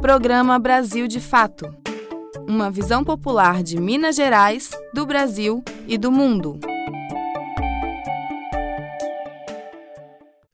Programa 0.00 0.58
Brasil 0.58 1.06
de 1.06 1.20
Fato. 1.20 1.76
Uma 2.48 2.70
visão 2.70 3.04
popular 3.04 3.62
de 3.62 3.78
Minas 3.78 4.16
Gerais, 4.16 4.70
do 4.94 5.04
Brasil 5.04 5.62
e 5.86 5.98
do 5.98 6.10
mundo. 6.10 6.58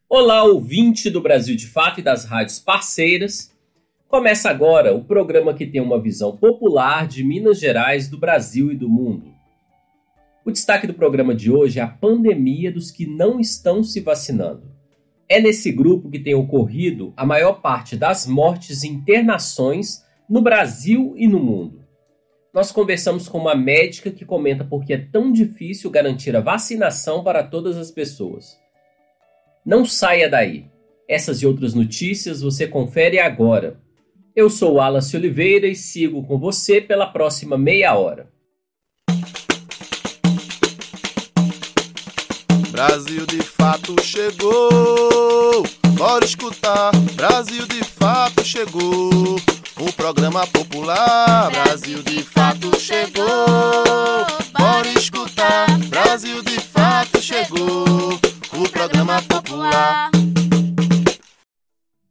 Olá, 0.09 0.43
ouvinte 0.43 1.09
do 1.09 1.21
Brasil 1.21 1.55
de 1.55 1.69
Fato 1.69 2.01
e 2.01 2.03
das 2.03 2.25
rádios 2.25 2.59
parceiras. 2.59 3.57
Começa 4.09 4.51
agora 4.51 4.93
o 4.93 5.05
programa 5.05 5.55
que 5.55 5.65
tem 5.65 5.81
uma 5.81 6.03
visão 6.03 6.37
popular 6.37 7.07
de 7.07 7.23
Minas 7.23 7.61
Gerais, 7.61 8.09
do 8.09 8.19
Brasil 8.19 8.73
e 8.73 8.77
do 8.77 8.89
mundo. 8.89 9.33
O 10.45 10.51
destaque 10.51 10.89
do 10.89 10.95
programa 10.95 11.33
de 11.33 11.53
hoje 11.53 11.79
é 11.79 11.83
a 11.85 11.89
pandemia 11.89 12.73
dos 12.73 12.91
que 12.91 13.07
não 13.07 13.39
estão 13.39 13.85
se 13.85 14.01
vacinando. 14.01 14.76
É 15.29 15.41
nesse 15.41 15.73
grupo 15.73 16.09
que 16.09 16.21
tem 16.21 16.35
ocorrido 16.35 17.13
a 17.17 17.27
maior 17.27 17.61
parte 17.61 17.97
das 17.97 18.27
mortes 18.27 18.85
e 18.85 18.89
internações 18.89 20.05
no 20.29 20.41
Brasil 20.41 21.15
e 21.17 21.27
no 21.27 21.41
mundo. 21.41 21.85
Nós 22.55 22.73
conversamos 22.73 23.29
com 23.29 23.39
uma 23.39 23.55
médica 23.55 24.11
que 24.11 24.25
comenta 24.25 24.65
por 24.65 24.85
que 24.85 24.93
é 24.93 24.99
tão 24.99 25.33
difícil 25.33 25.91
garantir 25.91 26.35
a 26.37 26.41
vacinação 26.41 27.23
para 27.23 27.43
todas 27.43 27.77
as 27.77 27.91
pessoas. 27.91 28.57
Não 29.65 29.85
saia 29.85 30.29
daí. 30.29 30.67
Essas 31.09 31.43
e 31.43 31.47
outras 31.47 31.75
notícias 31.75 32.41
você 32.41 32.67
confere 32.67 33.19
agora. 33.19 33.81
Eu 34.35 34.49
sou 34.49 34.75
Wallace 34.75 35.17
Oliveira 35.17 35.67
e 35.67 35.75
sigo 35.75 36.25
com 36.25 36.39
você 36.39 36.81
pela 36.81 37.07
próxima 37.07 37.59
meia 37.59 37.97
hora. 37.97 38.31
Brasil 42.77 43.25
de 43.25 43.41
fato 43.41 43.97
chegou. 44.03 45.63
Bora 45.97 46.27
escutar. 46.27 46.91
Brasil 47.15 47.67
de 47.67 47.83
fato 47.83 48.45
chegou. 48.45 49.37
O 49.81 49.93
programa 49.95 50.47
popular. 50.47 51.51
Brasil 51.53 52.03
de 52.03 52.23
fato 52.23 52.79
chegou. 52.79 53.25
Bora 54.53 54.89
escutar. 54.95 55.67
Brasil 55.89 56.43
de 56.43 56.61
fato 56.61 57.19
chegou. 57.19 58.13
O 58.53 58.69
programa 58.69 59.23
popular. 59.23 60.11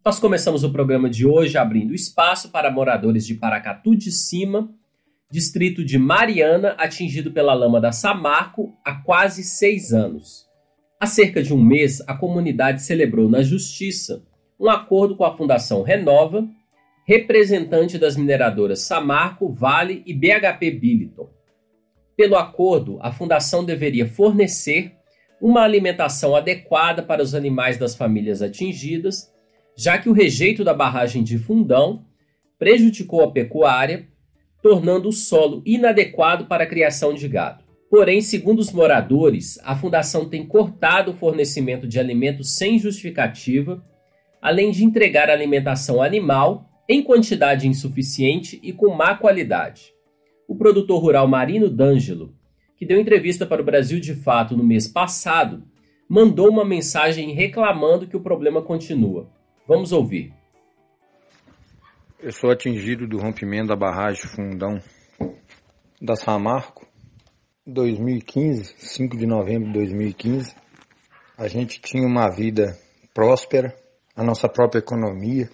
Nós 0.04 0.18
começamos 0.18 0.64
o 0.64 0.72
programa 0.72 1.08
de 1.08 1.28
hoje 1.28 1.60
abrindo 1.60 1.94
espaço 1.94 2.50
para 2.50 2.72
moradores 2.72 3.24
de 3.24 3.36
Paracatu 3.36 3.96
de 3.96 4.12
Cima, 4.12 4.68
distrito 5.30 5.86
de 5.86 6.00
Mariana, 6.00 6.70
atingido 6.80 7.32
pela 7.32 7.54
lama 7.54 7.80
da 7.80 7.92
Samarco 7.92 8.76
há 8.84 8.96
quase 8.96 9.44
seis 9.44 9.94
anos. 9.94 10.45
Há 11.06 11.08
cerca 11.08 11.44
de 11.44 11.54
um 11.54 11.62
mês, 11.62 12.02
a 12.08 12.16
comunidade 12.16 12.82
celebrou 12.82 13.30
na 13.30 13.44
Justiça 13.44 14.24
um 14.60 14.68
acordo 14.68 15.16
com 15.16 15.24
a 15.24 15.38
Fundação 15.38 15.84
Renova, 15.84 16.50
representante 17.06 18.00
das 18.00 18.18
mineradoras 18.18 18.80
Samarco, 18.80 19.54
Vale 19.54 20.02
e 20.04 20.16
BHP 20.16 20.72
Billiton. 20.72 21.30
Pelo 22.18 22.36
acordo, 22.36 22.98
a 23.02 23.12
fundação 23.12 23.64
deveria 23.64 24.08
fornecer 24.08 24.94
uma 25.40 25.62
alimentação 25.62 26.36
adequada 26.36 27.04
para 27.04 27.22
os 27.22 27.36
animais 27.36 27.78
das 27.78 27.96
famílias 27.96 28.42
atingidas, 28.42 29.32
já 29.78 30.00
que 30.00 30.10
o 30.10 30.12
rejeito 30.12 30.64
da 30.64 30.74
barragem 30.74 31.24
de 31.24 31.38
Fundão 31.38 32.04
prejudicou 32.58 33.24
a 33.24 33.32
pecuária, 33.32 34.08
tornando 34.60 35.10
o 35.10 35.14
solo 35.14 35.62
inadequado 35.68 36.48
para 36.48 36.64
a 36.64 36.68
criação 36.68 37.14
de 37.14 37.28
gado. 37.28 37.65
Porém, 37.90 38.22
segundo 38.22 38.60
os 38.60 38.72
moradores, 38.72 39.60
a 39.64 39.76
fundação 39.76 40.28
tem 40.28 40.46
cortado 40.46 41.12
o 41.12 41.16
fornecimento 41.16 41.88
de 41.88 42.00
alimentos 42.00 42.56
sem 42.56 42.80
justificativa, 42.80 43.84
além 44.42 44.72
de 44.72 44.84
entregar 44.84 45.30
alimentação 45.30 46.02
animal 46.02 46.70
em 46.90 47.04
quantidade 47.04 47.68
insuficiente 47.68 48.60
e 48.62 48.72
com 48.72 48.96
má 48.96 49.16
qualidade. 49.16 49.94
O 50.48 50.56
produtor 50.56 51.02
rural 51.02 51.28
Marino 51.28 51.70
D'Angelo, 51.70 52.36
que 52.78 52.86
deu 52.86 53.00
entrevista 53.00 53.46
para 53.46 53.62
o 53.62 53.66
Brasil 53.66 54.00
de 54.00 54.14
Fato 54.14 54.56
no 54.56 54.64
mês 54.64 54.88
passado, 54.88 55.64
mandou 56.08 56.50
uma 56.50 56.66
mensagem 56.66 57.34
reclamando 57.34 58.08
que 58.08 58.18
o 58.18 58.22
problema 58.22 58.62
continua. 58.62 59.30
Vamos 59.68 59.92
ouvir. 59.92 60.34
Eu 62.20 62.32
sou 62.32 62.52
atingido 62.52 63.08
do 63.08 63.18
rompimento 63.18 63.68
da 63.68 63.76
barragem 63.76 64.24
Fundão 64.24 64.80
da 66.02 66.16
Samarco 66.16 66.88
2015, 67.68 68.76
5 68.78 69.18
de 69.18 69.26
novembro 69.26 69.66
de 69.70 69.74
2015, 69.74 70.56
a 71.36 71.48
gente 71.48 71.82
tinha 71.82 72.06
uma 72.06 72.30
vida 72.30 72.78
próspera, 73.12 73.76
a 74.16 74.24
nossa 74.24 74.48
própria 74.48 74.78
economia, 74.78 75.50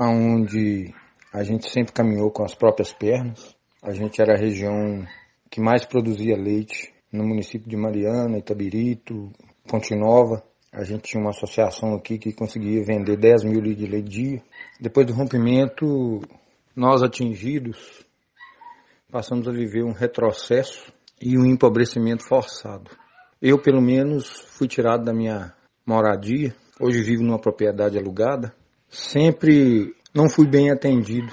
onde 0.00 0.94
a 1.30 1.42
gente 1.42 1.68
sempre 1.70 1.92
caminhou 1.92 2.30
com 2.30 2.42
as 2.42 2.54
próprias 2.54 2.94
pernas. 2.94 3.54
A 3.82 3.92
gente 3.92 4.22
era 4.22 4.32
a 4.32 4.38
região 4.38 5.06
que 5.50 5.60
mais 5.60 5.84
produzia 5.84 6.34
leite 6.34 6.90
no 7.12 7.24
município 7.24 7.68
de 7.68 7.76
Mariana, 7.76 8.38
Itabirito, 8.38 9.30
Ponte 9.68 9.94
Nova. 9.94 10.42
A 10.72 10.82
gente 10.82 11.02
tinha 11.02 11.20
uma 11.20 11.30
associação 11.30 11.94
aqui 11.94 12.16
que 12.16 12.32
conseguia 12.32 12.82
vender 12.82 13.18
10 13.18 13.44
mil 13.44 13.60
litros 13.60 13.84
de 13.84 13.86
leite 13.86 14.08
dia. 14.08 14.42
Depois 14.80 15.06
do 15.06 15.12
rompimento, 15.12 16.22
nós 16.74 17.02
atingidos 17.02 18.02
passamos 19.10 19.46
a 19.46 19.52
viver 19.52 19.84
um 19.84 19.92
retrocesso 19.92 20.90
e 21.22 21.38
um 21.38 21.46
empobrecimento 21.46 22.26
forçado. 22.26 22.90
Eu, 23.40 23.58
pelo 23.58 23.80
menos, 23.80 24.28
fui 24.28 24.66
tirado 24.66 25.04
da 25.04 25.12
minha 25.12 25.54
moradia. 25.86 26.54
Hoje 26.80 27.00
vivo 27.02 27.22
numa 27.22 27.38
propriedade 27.38 27.96
alugada. 27.96 28.52
Sempre 28.88 29.94
não 30.12 30.28
fui 30.28 30.46
bem 30.46 30.70
atendido 30.70 31.32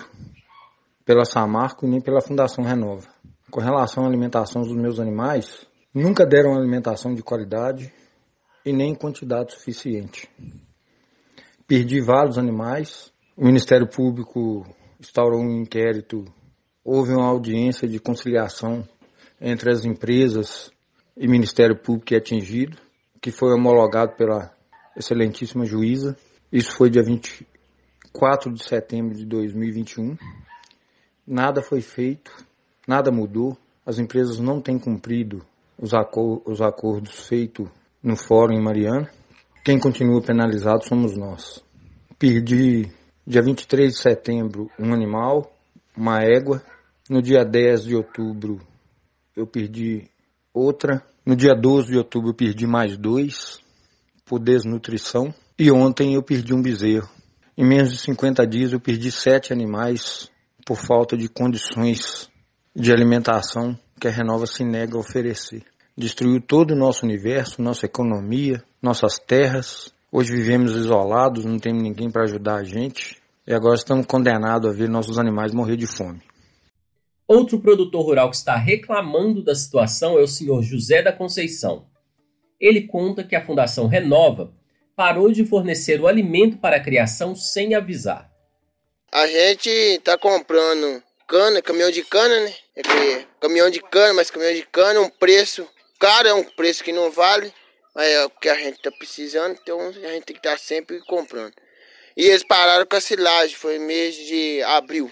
pela 1.04 1.26
Samarco 1.26 1.86
e 1.86 1.90
nem 1.90 2.00
pela 2.00 2.22
Fundação 2.22 2.64
Renova. 2.64 3.08
Com 3.50 3.60
relação 3.60 4.04
à 4.04 4.08
alimentação 4.08 4.62
dos 4.62 4.76
meus 4.76 5.00
animais, 5.00 5.66
nunca 5.94 6.26
deram 6.26 6.56
alimentação 6.56 7.16
de 7.16 7.24
qualidade 7.24 7.92
e 8.64 8.72
nem 8.72 8.92
em 8.92 8.96
quantidade 8.96 9.54
suficiente. 9.54 10.30
Perdi 11.68 12.00
vários 12.00 12.38
animais. 12.38 13.12
O 13.36 13.46
Ministério 13.46 13.88
Público 13.88 14.66
instaurou 15.00 15.42
um 15.42 15.62
inquérito, 15.62 16.26
houve 16.84 17.14
uma 17.14 17.28
audiência 17.28 17.88
de 17.88 18.00
conciliação 18.00 18.88
entre 19.42 19.72
as 19.72 19.86
empresas 19.86 20.72
e 21.16 21.28
Ministério 21.28 21.76
Público 21.76 22.14
é 22.14 22.18
atingido, 22.18 22.78
que 23.22 23.32
foi 23.32 23.54
homologado 23.54 24.16
pela 24.16 24.52
excelentíssima 24.96 25.66
juíza. 25.66 26.18
Isso 26.52 26.72
foi 26.72 26.90
dia 26.90 27.04
24 27.04 28.54
de 28.54 28.64
setembro 28.64 29.16
de 29.16 29.26
2021. 29.26 30.18
Nada 31.26 31.62
foi 31.62 31.82
feito, 31.82 32.32
nada 32.88 33.12
mudou. 33.12 33.58
As 33.86 34.00
empresas 34.00 34.40
não 34.40 34.62
têm 34.62 34.78
cumprido 34.78 35.46
os, 35.78 35.94
acor 35.94 36.42
os 36.46 36.62
acordos 36.62 37.28
feitos 37.28 37.68
no 38.04 38.16
fórum 38.16 38.54
em 38.54 38.62
Mariana. 38.62 39.10
Quem 39.64 39.80
continua 39.80 40.22
penalizado 40.22 40.86
somos 40.86 41.16
nós. 41.18 41.64
Perdi 42.18 42.92
dia 43.26 43.42
23 43.42 43.94
de 43.94 44.00
setembro 44.00 44.70
um 44.80 44.94
animal, 44.94 45.54
uma 45.96 46.22
égua. 46.24 46.64
No 47.10 47.22
dia 47.22 47.44
10 47.44 47.86
de 47.86 47.96
outubro 47.96 48.60
eu 49.40 49.48
perdi 49.48 50.10
outra. 50.54 51.04
No 51.26 51.36
dia 51.36 51.56
12 51.56 51.92
de 51.92 51.98
outubro 51.98 52.30
eu 52.30 52.36
perdi 52.36 52.68
mais 52.68 52.98
dois 52.98 53.60
por 54.26 54.40
desnutrição. 54.40 55.34
E 55.58 55.72
ontem 55.72 56.16
eu 56.16 56.24
perdi 56.24 56.54
um 56.54 56.62
bezerro. 56.62 57.10
Em 57.58 57.66
menos 57.66 57.92
de 57.92 57.98
50 57.98 58.46
dias 58.48 58.74
eu 58.74 58.80
perdi 58.80 59.12
sete 59.12 59.52
animais 59.52 60.30
por 60.66 60.78
falta 60.78 61.18
de 61.18 61.28
condições 61.28 62.30
de 62.76 62.92
alimentação 62.94 63.78
que 64.00 64.08
a 64.08 64.12
Renova 64.12 64.46
se 64.46 64.64
nega 64.64 64.96
a 64.96 65.00
oferecer. 65.00 65.64
Destruiu 65.98 66.40
todo 66.40 66.72
o 66.72 66.78
nosso 66.78 67.06
universo, 67.06 67.62
nossa 67.62 67.86
economia, 67.86 68.64
nossas 68.82 69.20
terras. 69.20 69.94
Hoje 70.12 70.32
vivemos 70.32 70.76
isolados, 70.76 71.44
não 71.44 71.60
temos 71.60 71.84
ninguém 71.84 72.10
para 72.10 72.24
ajudar 72.24 72.56
a 72.56 72.64
gente. 72.64 73.22
E 73.46 73.54
agora 73.54 73.76
estamos 73.76 74.06
condenados 74.06 74.70
a 74.70 74.74
ver 74.74 74.88
nossos 74.88 75.20
animais 75.20 75.54
morrer 75.54 75.76
de 75.76 75.88
fome. 75.88 76.22
Outro 77.30 77.60
produtor 77.60 78.04
rural 78.04 78.32
que 78.32 78.38
está 78.38 78.56
reclamando 78.56 79.44
da 79.44 79.54
situação 79.54 80.18
é 80.18 80.22
o 80.24 80.28
senhor 80.28 80.64
José 80.64 81.04
da 81.04 81.14
Conceição. 81.14 81.88
Ele 82.60 82.88
conta 82.88 83.24
que 83.24 83.36
a 83.36 83.46
Fundação 83.46 83.86
Renova 83.86 84.52
parou 84.96 85.32
de 85.32 85.46
fornecer 85.46 86.02
o 86.02 86.08
alimento 86.08 86.58
para 86.58 86.78
a 86.78 86.80
criação 86.80 87.36
sem 87.36 87.76
avisar. 87.76 88.32
A 89.12 89.28
gente 89.28 89.70
está 89.70 90.18
comprando 90.18 91.04
cana, 91.28 91.62
caminhão 91.62 91.92
de 91.92 92.04
cana, 92.04 92.40
né? 92.40 92.56
É 92.76 93.26
caminhão 93.40 93.70
de 93.70 93.80
cana, 93.80 94.16
mas 94.16 94.32
caminhão 94.32 94.56
de 94.56 94.66
cana 94.66 95.00
é 95.00 95.00
um 95.00 95.10
preço 95.10 95.70
caro, 96.00 96.28
é 96.30 96.34
um 96.34 96.44
preço 96.44 96.84
que 96.84 96.92
não 96.92 97.12
vale, 97.12 97.54
mas 97.94 98.08
é 98.08 98.26
o 98.26 98.32
que 98.32 98.50
a 98.50 98.56
gente 98.56 98.78
está 98.78 98.90
precisando, 98.90 99.56
então 99.62 99.80
a 99.80 99.92
gente 99.92 100.26
tem 100.26 100.34
que 100.34 100.40
estar 100.40 100.54
tá 100.54 100.58
sempre 100.58 101.00
comprando. 101.02 101.54
E 102.18 102.26
eles 102.26 102.44
pararam 102.44 102.88
com 102.88 102.96
a 102.96 103.02
silagem, 103.02 103.56
foi 103.56 103.78
mês 103.78 104.16
de 104.16 104.64
abril. 104.64 105.12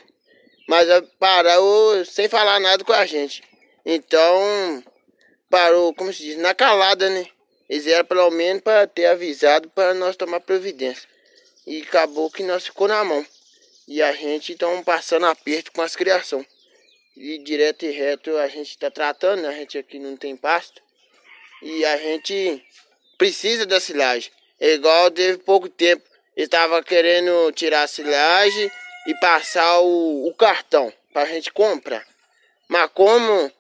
Mas 0.68 0.88
parou 1.18 2.04
sem 2.04 2.28
falar 2.28 2.60
nada 2.60 2.84
com 2.84 2.92
a 2.92 3.06
gente. 3.06 3.42
Então, 3.86 4.84
parou, 5.50 5.94
como 5.94 6.12
se 6.12 6.24
diz, 6.24 6.38
na 6.38 6.54
calada, 6.54 7.10
né? 7.10 7.26
Eles 7.70 7.88
eram 7.88 8.06
pelo 8.06 8.30
menos 8.32 8.62
para 8.62 8.86
ter 8.86 9.06
avisado 9.06 9.70
para 9.70 9.94
nós 9.94 10.18
tomar 10.18 10.42
providência. 10.42 11.08
E 11.66 11.82
acabou 11.82 12.30
que 12.30 12.44
nós 12.44 12.66
ficou 12.66 12.88
na 12.88 13.02
mão. 13.04 13.26
E 13.88 14.02
a 14.02 14.12
gente 14.12 14.54
está 14.54 14.68
passando 14.84 15.26
aperto 15.26 15.72
com 15.72 15.82
as 15.82 15.96
criação. 15.96 16.46
E 17.16 17.38
direto 17.40 17.86
e 17.86 17.92
reto 17.92 18.36
a 18.38 18.48
gente 18.50 18.72
está 18.72 18.92
tratando, 18.92 19.44
né? 19.44 19.48
a 19.48 19.54
gente 19.54 19.78
aqui 19.78 19.98
não 19.98 20.18
tem 20.18 20.36
pasto. 20.36 20.82
E 21.62 21.86
a 21.86 21.98
gente 21.98 22.64
precisa 23.18 23.66
da 23.66 23.80
silagem. 23.80 24.32
É 24.60 24.74
igual 24.74 25.10
teve 25.10 25.38
pouco 25.40 25.70
tempo. 25.70 26.04
Estava 26.36 26.84
querendo 26.84 27.52
tirar 27.54 27.84
a 27.84 27.88
silagem 27.88 28.70
e 29.08 29.16
passar 29.16 29.80
o, 29.80 30.28
o 30.28 30.34
cartão 30.34 30.94
para 31.14 31.24
a 31.24 31.26
gente 31.26 31.52
comprar. 31.52 32.06
Mas 32.68 32.92
como 32.94 33.52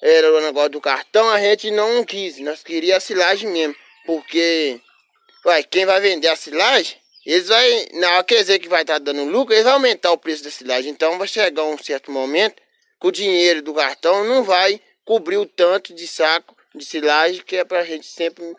era 0.00 0.32
o 0.32 0.40
negócio 0.40 0.70
do 0.70 0.80
cartão, 0.80 1.28
a 1.28 1.40
gente 1.40 1.70
não 1.70 2.04
quis. 2.04 2.38
Nós 2.38 2.62
queríamos 2.62 3.02
a 3.02 3.06
silagem 3.06 3.50
mesmo. 3.50 3.76
Porque, 4.06 4.80
ué, 5.44 5.62
quem 5.64 5.84
vai 5.84 6.00
vender 6.00 6.28
a 6.28 6.36
silagem, 6.36 6.96
eles 7.26 7.48
vai, 7.48 7.88
na 7.94 8.12
hora 8.14 8.24
que 8.24 8.36
dizer 8.36 8.58
que 8.60 8.68
vai 8.68 8.82
estar 8.82 8.94
tá 8.94 8.98
dando 8.98 9.24
lucro, 9.24 9.52
eles 9.52 9.64
vão 9.64 9.74
aumentar 9.74 10.12
o 10.12 10.18
preço 10.18 10.44
da 10.44 10.50
silagem. 10.50 10.90
Então 10.90 11.18
vai 11.18 11.28
chegar 11.28 11.64
um 11.64 11.78
certo 11.78 12.10
momento 12.10 12.62
que 13.00 13.06
o 13.06 13.12
dinheiro 13.12 13.60
do 13.62 13.74
cartão 13.74 14.24
não 14.24 14.44
vai 14.44 14.80
cobrir 15.04 15.36
o 15.36 15.46
tanto 15.46 15.92
de 15.92 16.06
saco 16.06 16.56
de 16.74 16.84
silagem 16.84 17.42
que 17.42 17.56
é 17.56 17.64
pra 17.64 17.84
gente 17.84 18.06
sempre 18.06 18.56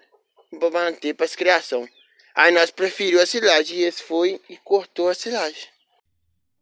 manter 0.52 1.14
para 1.14 1.26
as 1.26 1.36
criação. 1.36 1.88
Aí 2.36 2.52
nós 2.52 2.72
preferiu 2.72 3.22
a 3.22 3.26
silagem 3.26 3.78
e 3.80 3.84
esse 3.84 4.04
foi 4.04 4.40
e 4.50 4.58
cortou 4.58 5.10
a 5.10 5.14
silagem. 5.14 5.73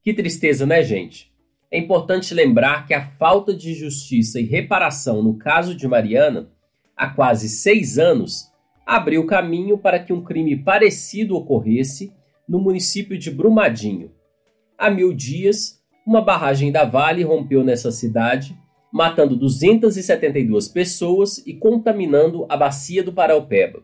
Que 0.03 0.13
tristeza, 0.15 0.65
né, 0.65 0.81
gente? 0.81 1.31
É 1.71 1.77
importante 1.77 2.33
lembrar 2.33 2.87
que 2.87 2.93
a 2.93 3.05
falta 3.19 3.53
de 3.53 3.75
justiça 3.75 4.39
e 4.39 4.45
reparação 4.45 5.21
no 5.21 5.37
caso 5.37 5.75
de 5.75 5.87
Mariana, 5.87 6.49
há 6.97 7.07
quase 7.07 7.47
seis 7.47 7.99
anos, 7.99 8.51
abriu 8.83 9.27
caminho 9.27 9.77
para 9.77 9.99
que 9.99 10.11
um 10.11 10.23
crime 10.23 10.57
parecido 10.57 11.35
ocorresse 11.35 12.11
no 12.49 12.59
município 12.59 13.15
de 13.15 13.29
Brumadinho. 13.29 14.11
Há 14.75 14.89
mil 14.89 15.13
dias, 15.13 15.79
uma 16.05 16.21
barragem 16.21 16.71
da 16.71 16.83
Vale 16.83 17.21
rompeu 17.23 17.63
nessa 17.63 17.91
cidade, 17.91 18.57
matando 18.91 19.35
272 19.35 20.67
pessoas 20.67 21.37
e 21.45 21.53
contaminando 21.53 22.47
a 22.49 22.57
bacia 22.57 23.03
do 23.03 23.13
Paraupeba. 23.13 23.83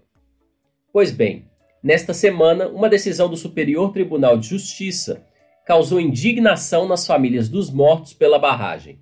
Pois 0.92 1.12
bem, 1.12 1.46
nesta 1.84 2.12
semana, 2.12 2.68
uma 2.68 2.90
decisão 2.90 3.30
do 3.30 3.38
Superior 3.38 3.94
Tribunal 3.94 4.36
de 4.36 4.48
Justiça 4.48 5.24
causou 5.68 6.00
indignação 6.00 6.88
nas 6.88 7.06
famílias 7.06 7.50
dos 7.50 7.70
mortos 7.70 8.14
pela 8.14 8.40
barragem. 8.40 9.02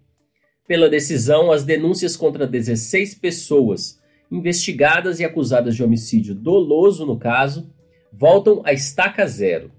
Pela 0.68 0.90
decisão, 0.90 1.52
as 1.52 1.64
denúncias 1.64 2.18
contra 2.18 2.48
16 2.48 3.14
pessoas 3.14 4.02
investigadas 4.32 5.20
e 5.20 5.24
acusadas 5.24 5.76
de 5.76 5.84
homicídio 5.84 6.34
doloso 6.34 7.06
no 7.06 7.20
caso 7.20 7.72
voltam 8.12 8.64
à 8.66 8.74
estaca 8.74 9.28
zero. 9.28 9.72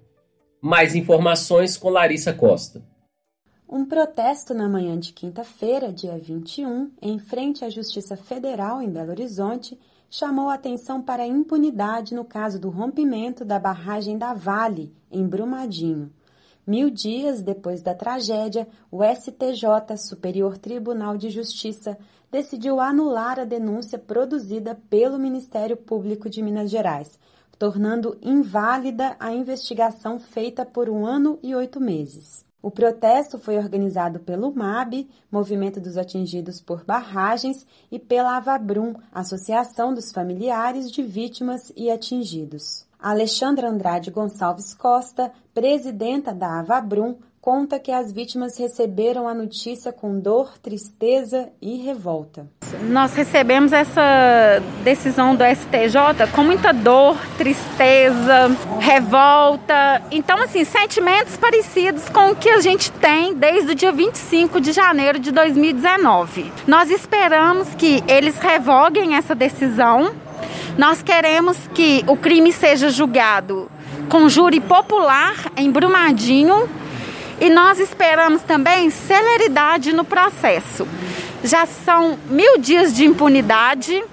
Mais 0.62 0.94
informações 0.94 1.76
com 1.76 1.90
Larissa 1.90 2.32
Costa. 2.32 2.84
Um 3.68 3.84
protesto 3.84 4.54
na 4.54 4.68
manhã 4.68 4.96
de 4.96 5.12
quinta-feira, 5.12 5.92
dia 5.92 6.16
21, 6.16 6.92
em 7.02 7.18
frente 7.18 7.64
à 7.64 7.68
Justiça 7.68 8.16
Federal 8.16 8.80
em 8.80 8.88
Belo 8.88 9.10
Horizonte, 9.10 9.76
chamou 10.08 10.48
atenção 10.48 11.02
para 11.02 11.24
a 11.24 11.26
impunidade 11.26 12.14
no 12.14 12.24
caso 12.24 12.60
do 12.60 12.70
rompimento 12.70 13.44
da 13.44 13.58
barragem 13.58 14.16
da 14.16 14.32
Vale, 14.32 14.94
em 15.10 15.26
Brumadinho. 15.26 16.12
Mil 16.66 16.90
dias 16.90 17.42
depois 17.42 17.80
da 17.80 17.94
tragédia, 17.94 18.66
o 18.90 19.04
STJ, 19.04 19.96
Superior 19.96 20.58
Tribunal 20.58 21.16
de 21.16 21.30
Justiça, 21.30 21.96
decidiu 22.28 22.80
anular 22.80 23.38
a 23.38 23.44
denúncia 23.44 23.96
produzida 23.96 24.76
pelo 24.90 25.16
Ministério 25.16 25.76
Público 25.76 26.28
de 26.28 26.42
Minas 26.42 26.68
Gerais, 26.68 27.20
tornando 27.56 28.18
inválida 28.20 29.14
a 29.20 29.32
investigação 29.32 30.18
feita 30.18 30.66
por 30.66 30.90
um 30.90 31.06
ano 31.06 31.38
e 31.40 31.54
oito 31.54 31.80
meses. 31.80 32.44
O 32.60 32.68
protesto 32.68 33.38
foi 33.38 33.56
organizado 33.58 34.18
pelo 34.18 34.52
MAB, 34.52 35.08
Movimento 35.30 35.80
dos 35.80 35.96
Atingidos 35.96 36.60
por 36.60 36.84
Barragens, 36.84 37.64
e 37.92 37.98
pela 37.98 38.38
Avabrum, 38.38 38.94
Associação 39.12 39.94
dos 39.94 40.10
Familiares 40.10 40.90
de 40.90 41.04
Vítimas 41.04 41.72
e 41.76 41.92
Atingidos. 41.92 42.85
Alexandra 42.98 43.68
Andrade 43.68 44.10
Gonçalves 44.10 44.74
Costa, 44.74 45.30
presidenta 45.54 46.34
da 46.34 46.60
Avabrum, 46.60 47.16
conta 47.46 47.78
que 47.78 47.92
as 47.92 48.10
vítimas 48.10 48.58
receberam 48.58 49.28
a 49.28 49.32
notícia 49.32 49.92
com 49.92 50.18
dor, 50.18 50.58
tristeza 50.58 51.48
e 51.62 51.76
revolta. 51.76 52.48
Nós 52.88 53.14
recebemos 53.14 53.72
essa 53.72 54.60
decisão 54.82 55.36
do 55.36 55.44
STJ 55.44 56.26
com 56.34 56.42
muita 56.42 56.72
dor, 56.72 57.16
tristeza, 57.38 58.48
revolta. 58.80 60.02
Então, 60.10 60.42
assim, 60.42 60.64
sentimentos 60.64 61.36
parecidos 61.36 62.08
com 62.08 62.32
o 62.32 62.34
que 62.34 62.48
a 62.48 62.60
gente 62.60 62.90
tem 62.90 63.32
desde 63.32 63.70
o 63.70 63.74
dia 63.76 63.92
25 63.92 64.60
de 64.60 64.72
janeiro 64.72 65.20
de 65.20 65.30
2019. 65.30 66.52
Nós 66.66 66.90
esperamos 66.90 67.68
que 67.76 68.02
eles 68.08 68.36
revoguem 68.40 69.14
essa 69.14 69.36
decisão. 69.36 70.12
Nós 70.78 71.02
queremos 71.02 71.56
que 71.74 72.04
o 72.06 72.16
crime 72.16 72.52
seja 72.52 72.90
julgado 72.90 73.70
com 74.10 74.28
júri 74.28 74.60
popular 74.60 75.34
em 75.56 75.70
Brumadinho 75.70 76.68
e 77.40 77.48
nós 77.48 77.80
esperamos 77.80 78.42
também 78.42 78.90
celeridade 78.90 79.94
no 79.94 80.04
processo. 80.04 80.86
Já 81.42 81.64
são 81.64 82.18
mil 82.28 82.58
dias 82.58 82.94
de 82.94 83.06
impunidade, 83.06 84.04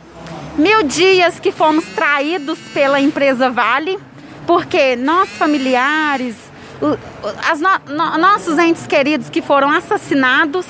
mil 0.58 0.84
dias 0.84 1.38
que 1.38 1.52
fomos 1.52 1.86
traídos 1.88 2.60
pela 2.74 3.00
empresa 3.02 3.50
Vale, 3.50 4.00
porque 4.48 4.96
nós 4.96 5.30
familiares, 5.32 6.36
as 7.50 7.60
no, 7.60 7.70
no, 7.88 8.18
nossos 8.18 8.58
entes 8.58 8.88
queridos 8.88 9.30
que 9.30 9.42
foram 9.42 9.70
assassinados 9.70 10.66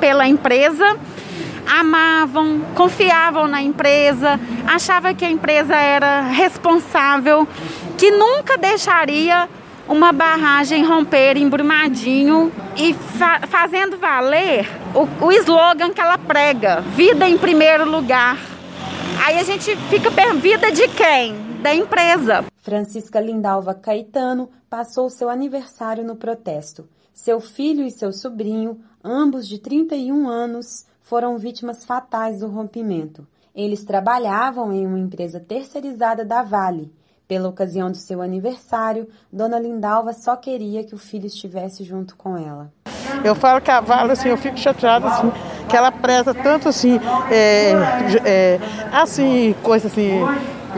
pela 0.00 0.26
empresa, 0.26 0.96
amavam, 1.68 2.60
confiavam 2.74 3.46
na 3.46 3.62
empresa, 3.62 4.40
achavam 4.66 5.14
que 5.14 5.24
a 5.24 5.30
empresa 5.30 5.76
era 5.76 6.22
responsável, 6.22 7.46
que 7.96 8.10
nunca 8.10 8.56
deixaria 8.56 9.48
uma 9.88 10.12
barragem 10.12 10.84
romper 10.84 11.36
em 11.36 11.48
Brumadinho 11.48 12.52
e 12.76 12.92
fa 12.94 13.40
fazendo 13.48 13.96
valer 13.98 14.68
o, 14.94 15.26
o 15.26 15.32
slogan 15.32 15.92
que 15.92 16.00
ela 16.00 16.18
prega: 16.18 16.80
vida 16.80 17.28
em 17.28 17.38
primeiro 17.38 17.88
lugar. 17.88 18.38
Aí 19.24 19.38
a 19.38 19.42
gente 19.42 19.74
fica 19.90 20.10
vida 20.34 20.70
de 20.70 20.86
quem? 20.88 21.34
Da 21.60 21.74
empresa. 21.74 22.44
Francisca 22.62 23.20
Lindalva 23.20 23.74
Caetano 23.74 24.48
passou 24.70 25.10
seu 25.10 25.28
aniversário 25.28 26.04
no 26.04 26.16
protesto. 26.16 26.88
Seu 27.12 27.40
filho 27.40 27.84
e 27.84 27.90
seu 27.90 28.12
sobrinho, 28.12 28.78
ambos 29.02 29.48
de 29.48 29.58
31 29.58 30.28
anos, 30.28 30.86
foram 31.08 31.38
vítimas 31.38 31.86
fatais 31.86 32.40
do 32.40 32.48
rompimento. 32.48 33.26
Eles 33.54 33.82
trabalhavam 33.82 34.70
em 34.72 34.86
uma 34.86 34.98
empresa 34.98 35.40
terceirizada 35.40 36.22
da 36.22 36.42
Vale 36.42 36.92
pela 37.26 37.48
ocasião 37.48 37.90
do 37.90 37.96
seu 37.96 38.22
aniversário, 38.22 39.08
Dona 39.30 39.58
Lindalva 39.58 40.14
só 40.14 40.34
queria 40.34 40.82
que 40.82 40.94
o 40.94 40.98
filho 40.98 41.26
estivesse 41.26 41.84
junto 41.84 42.16
com 42.16 42.36
ela. 42.38 42.72
Eu 43.22 43.34
falo 43.34 43.60
que 43.60 43.70
a 43.70 43.80
Vala, 43.80 44.12
assim, 44.12 44.28
eu 44.28 44.36
fico 44.38 44.58
chateada, 44.58 45.06
assim, 45.06 45.30
que 45.68 45.76
ela 45.76 45.92
preza 45.92 46.32
tanto, 46.32 46.68
assim, 46.68 46.98
é, 47.30 47.72
é, 48.24 48.60
assim, 48.92 49.54
coisa 49.62 49.88
assim, 49.88 50.20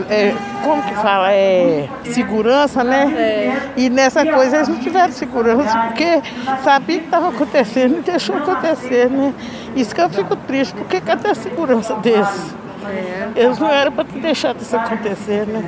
é, 0.09 0.33
como 0.63 0.81
que 0.83 0.93
fala, 0.95 1.31
é, 1.31 1.87
segurança, 2.05 2.83
né? 2.83 3.13
É. 3.15 3.71
E 3.77 3.89
nessa 3.89 4.25
coisa 4.25 4.57
eles 4.57 4.67
não 4.67 4.77
tiveram 4.77 5.11
segurança, 5.11 5.77
porque 5.87 6.21
sabia 6.63 6.99
que 6.99 7.05
estava 7.05 7.29
acontecendo 7.29 7.99
e 7.99 8.01
deixou 8.01 8.37
acontecer, 8.37 9.09
né? 9.09 9.33
Isso 9.75 9.93
que 9.93 10.01
eu 10.01 10.09
fico 10.09 10.35
triste, 10.35 10.73
porque 10.73 11.01
cadê 11.01 11.29
a 11.29 11.35
segurança 11.35 11.95
desse? 11.95 12.60
Eles 13.35 13.59
não 13.59 13.69
eram 13.69 13.91
para 13.91 14.03
ter 14.03 14.19
deixado 14.19 14.61
isso 14.61 14.75
acontecer, 14.75 15.45
né? 15.47 15.63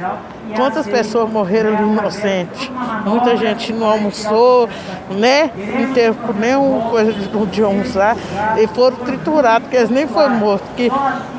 Quantas 0.56 0.86
pessoas 0.86 1.30
morreram 1.30 1.74
inocentes? 1.74 2.70
Muita 3.06 3.38
gente 3.38 3.72
não 3.72 3.88
almoçou, 3.88 4.68
né? 5.10 5.50
Não 5.56 5.94
teve 5.94 6.18
nenhuma 6.40 6.90
coisa 6.90 7.14
de, 7.14 7.64
almoçar. 7.64 8.16
E 8.58 8.68
foram 8.68 8.98
triturados, 8.98 9.64
porque 9.64 9.78
eles 9.78 9.90
nem 9.90 10.08
foram 10.08 10.36
mortos. 10.36 10.68
Porque 10.68 10.92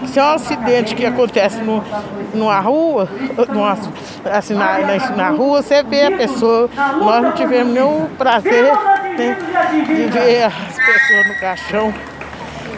se 0.07 0.19
é 0.19 0.23
um 0.23 0.35
acidente 0.35 0.95
que 0.95 1.05
acontece 1.05 1.61
no, 1.61 1.83
numa 2.33 2.59
rua, 2.61 3.09
numa, 3.49 3.77
assim, 4.33 4.55
na, 4.55 4.79
na, 4.79 5.17
na, 5.17 5.29
rua, 5.31 5.63
você 5.63 5.83
vê 5.83 6.07
a 6.07 6.17
pessoa. 6.17 6.69
Nós 6.99 7.23
não 7.23 7.33
tivemos 7.33 7.73
nenhum 7.73 8.07
prazer 8.17 8.73
né, 9.19 9.37
de 9.87 10.07
ver 10.07 10.45
as 10.45 10.75
pessoas 10.75 11.29
no 11.29 11.41
caixão. 11.41 11.95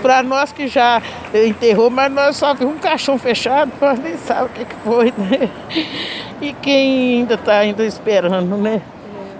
Para 0.03 0.23
nós 0.23 0.53
que 0.53 0.69
já 0.69 1.03
enterrou, 1.35 1.91
mas 1.91 2.13
nós 2.13 2.37
só 2.37 2.55
vimos 2.55 2.77
um 2.77 2.79
caixão 2.79 3.19
fechado, 3.19 3.73
nós 3.81 3.99
nem 3.99 4.17
sabemos 4.17 4.51
o 4.51 4.55
que, 4.55 4.65
que 4.65 4.75
foi, 4.77 5.07
né? 5.13 5.51
E 6.41 6.53
quem 6.55 7.21
ainda 7.21 7.35
está 7.35 7.59
ainda 7.59 7.85
esperando, 7.85 8.57
né? 8.57 8.83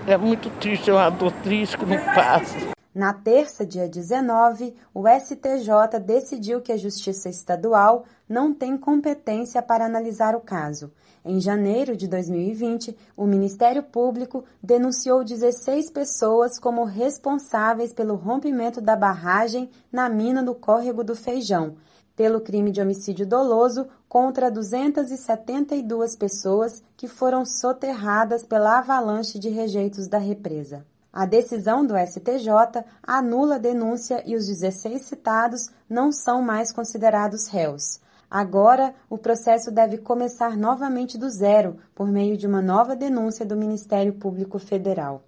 É 0.07 0.17
muito 0.17 0.49
triste, 0.59 0.91
é 0.91 0.93
uma 0.93 1.11
dor 1.11 1.33
triste 1.43 1.77
que 1.77 1.85
não 1.85 1.99
passa. 2.15 2.77
Na 2.95 3.13
terça, 3.13 3.67
dia 3.67 3.87
19, 3.87 4.75
o 4.95 5.05
STJ 5.07 6.01
decidiu 6.01 6.63
que 6.63 6.73
a 6.73 6.79
Justiça 6.79 7.29
Estadual 7.29 8.07
não 8.27 8.55
tem 8.55 8.77
competência 8.77 9.61
para 9.61 9.85
analisar 9.85 10.35
o 10.35 10.41
caso. 10.41 10.91
Em 11.29 11.41
janeiro 11.41 11.97
de 11.97 12.07
2020, 12.07 12.97
o 13.17 13.27
Ministério 13.27 13.83
Público 13.83 14.45
denunciou 14.63 15.25
16 15.25 15.91
pessoas 15.91 16.57
como 16.57 16.85
responsáveis 16.85 17.93
pelo 17.93 18.15
rompimento 18.15 18.81
da 18.81 18.95
barragem 18.95 19.69
na 19.91 20.09
mina 20.09 20.41
do 20.41 20.55
Córrego 20.55 21.03
do 21.03 21.17
Feijão, 21.17 21.75
pelo 22.15 22.41
crime 22.41 22.71
de 22.71 22.81
homicídio 22.81 23.27
doloso 23.27 23.89
contra 24.09 24.49
272 24.53 26.15
pessoas 26.15 26.81
que 26.97 27.09
foram 27.09 27.45
soterradas 27.45 28.47
pela 28.47 28.79
avalanche 28.79 29.37
de 29.37 29.49
rejeitos 29.49 30.07
da 30.07 30.19
represa. 30.19 30.87
A 31.13 31.27
decisão 31.27 31.85
do 31.85 31.95
STJ 31.99 32.85
anula 33.03 33.57
a 33.57 33.59
denúncia 33.59 34.23
e 34.25 34.37
os 34.37 34.47
16 34.47 35.03
citados 35.03 35.71
não 35.91 36.13
são 36.13 36.41
mais 36.41 36.71
considerados 36.73 37.49
réus. 37.49 37.99
Agora, 38.31 38.95
o 39.09 39.17
processo 39.17 39.71
deve 39.71 39.99
começar 39.99 40.57
novamente 40.57 41.17
do 41.17 41.31
zero, 41.31 41.79
por 41.95 42.09
meio 42.09 42.37
de 42.37 42.47
uma 42.47 42.61
nova 42.61 42.97
denúncia 42.97 43.47
do 43.47 43.57
Ministério 43.57 44.15
Público 44.15 44.59
Federal. 44.59 45.23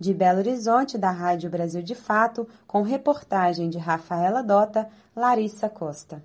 De 0.00 0.12
Belo 0.12 0.38
Horizonte, 0.38 0.98
da 0.98 1.10
Rádio 1.10 1.50
Brasil 1.50 1.82
de 1.82 1.94
Fato, 1.94 2.48
com 2.66 2.82
reportagem 2.82 3.68
de 3.68 3.78
Rafaela 3.78 4.42
Dota, 4.42 4.88
Larissa 5.14 5.68
Costa. 5.68 6.22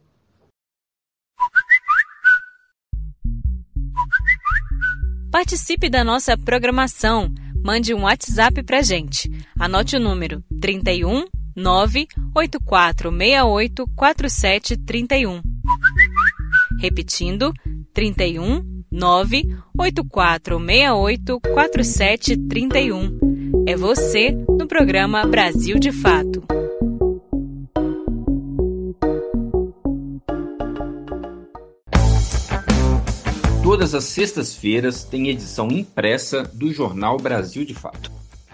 Participe 5.32 5.90
da 5.90 6.04
nossa 6.04 6.36
programação. 6.38 7.30
Mande 7.64 7.94
um 7.94 8.04
WhatsApp 8.04 8.64
pra 8.64 8.82
gente. 8.82 9.30
Anote 9.60 9.96
o 9.96 10.00
número 10.00 10.44
31 10.60 11.26
98468 11.60 13.86
4731. 13.96 15.42
Repetindo, 16.80 17.54
31 17.94 18.80
98468 18.92 21.40
4731. 21.42 23.20
É 23.68 23.76
você 23.76 24.32
no 24.32 24.68
programa 24.68 25.24
Brasil 25.28 25.78
de 25.78 25.92
Fato. 25.92 26.42
Todas 33.62 33.94
as 33.94 34.06
sextas-feiras 34.06 35.04
tem 35.04 35.30
edição 35.30 35.68
impressa 35.68 36.42
do 36.42 36.74
jornal 36.74 37.18
Brasil 37.18 37.64
de 37.64 37.76
Fato, 37.76 38.12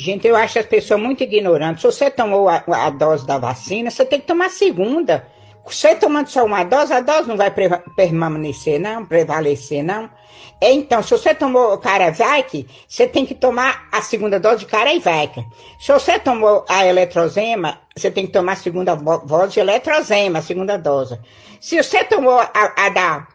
Gente, 0.00 0.28
eu 0.28 0.36
acho 0.36 0.60
as 0.60 0.66
pessoas 0.66 1.00
muito 1.00 1.24
ignorantes. 1.24 1.82
Se 1.82 1.86
você 1.88 2.08
tomou 2.08 2.48
a, 2.48 2.62
a, 2.68 2.88
dose 2.88 3.26
da 3.26 3.36
vacina, 3.36 3.90
você 3.90 4.04
tem 4.04 4.20
que 4.20 4.28
tomar 4.28 4.46
a 4.46 4.50
segunda. 4.50 5.26
Você 5.66 5.96
tomando 5.96 6.28
só 6.28 6.44
uma 6.44 6.62
dose, 6.62 6.92
a 6.92 7.00
dose 7.00 7.28
não 7.28 7.36
vai 7.36 7.52
permanecer, 7.96 8.78
não, 8.78 9.04
prevalecer, 9.04 9.82
não. 9.82 10.08
Então, 10.62 11.02
se 11.02 11.10
você 11.10 11.34
tomou 11.34 11.76
Caravac, 11.78 12.64
você 12.86 13.08
tem 13.08 13.26
que 13.26 13.34
tomar 13.34 13.88
a 13.90 14.00
segunda 14.00 14.38
dose 14.38 14.60
de 14.60 14.66
Caravac. 14.66 15.44
Se 15.80 15.92
você 15.92 16.16
tomou 16.16 16.64
a 16.68 16.86
eletrozema, 16.86 17.80
você 17.96 18.08
tem 18.08 18.24
que 18.24 18.32
tomar 18.32 18.52
a 18.52 18.56
segunda 18.56 18.94
dose 18.94 19.54
de 19.54 19.60
eletrozema, 19.60 20.38
a 20.38 20.42
segunda 20.42 20.78
dose. 20.78 21.18
Se 21.60 21.82
você 21.82 22.04
tomou 22.04 22.38
a, 22.38 22.50
a 22.54 22.88
da 22.88 23.26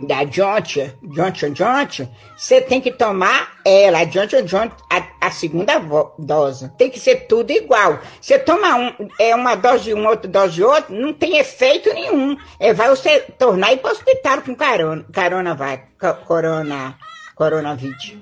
da 0.00 0.24
Johnson, 0.24 0.90
Johnson 1.02 1.50
Johnson, 1.50 2.08
você 2.36 2.60
tem 2.60 2.80
que 2.80 2.92
tomar 2.92 3.56
ela, 3.64 4.00
a 4.00 4.04
Johnson 4.04 4.42
Johnson, 4.42 4.76
a, 4.90 5.26
a, 5.26 5.30
segunda 5.30 5.78
dose. 6.18 6.70
Tem 6.76 6.90
que 6.90 7.00
ser 7.00 7.26
tudo 7.26 7.50
igual. 7.50 8.00
Você 8.20 8.38
toma 8.38 8.76
um, 8.76 9.08
é 9.18 9.34
uma 9.34 9.54
dose 9.54 9.84
de 9.84 9.94
um, 9.94 10.06
outra 10.06 10.30
dose 10.30 10.54
de 10.54 10.62
outro, 10.62 10.94
não 10.94 11.14
tem 11.14 11.38
efeito 11.38 11.92
nenhum. 11.94 12.36
É, 12.60 12.74
vai 12.74 12.90
você 12.90 13.20
tornar 13.38 13.72
ir 13.72 13.78
para 13.78 13.88
o 13.88 13.92
hospital 13.92 14.42
com 14.42 14.54
carona, 14.54 15.04
carona 15.12 15.54
vai, 15.54 15.82
corona, 16.26 16.96
coronavírus. 17.34 18.16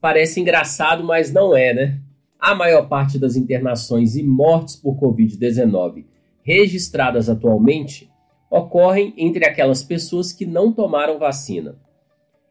Parece 0.00 0.38
engraçado, 0.38 1.02
mas 1.02 1.32
não 1.32 1.56
é, 1.56 1.72
né? 1.72 1.98
A 2.38 2.54
maior 2.54 2.88
parte 2.88 3.18
das 3.18 3.36
internações 3.36 4.16
e 4.16 4.22
mortes 4.22 4.76
por 4.76 4.96
Covid-19 4.96 6.04
registradas 6.44 7.28
atualmente 7.28 8.10
ocorrem 8.50 9.12
entre 9.16 9.44
aquelas 9.44 9.82
pessoas 9.82 10.32
que 10.32 10.46
não 10.46 10.70
tomaram 10.70 11.18
vacina. 11.18 11.76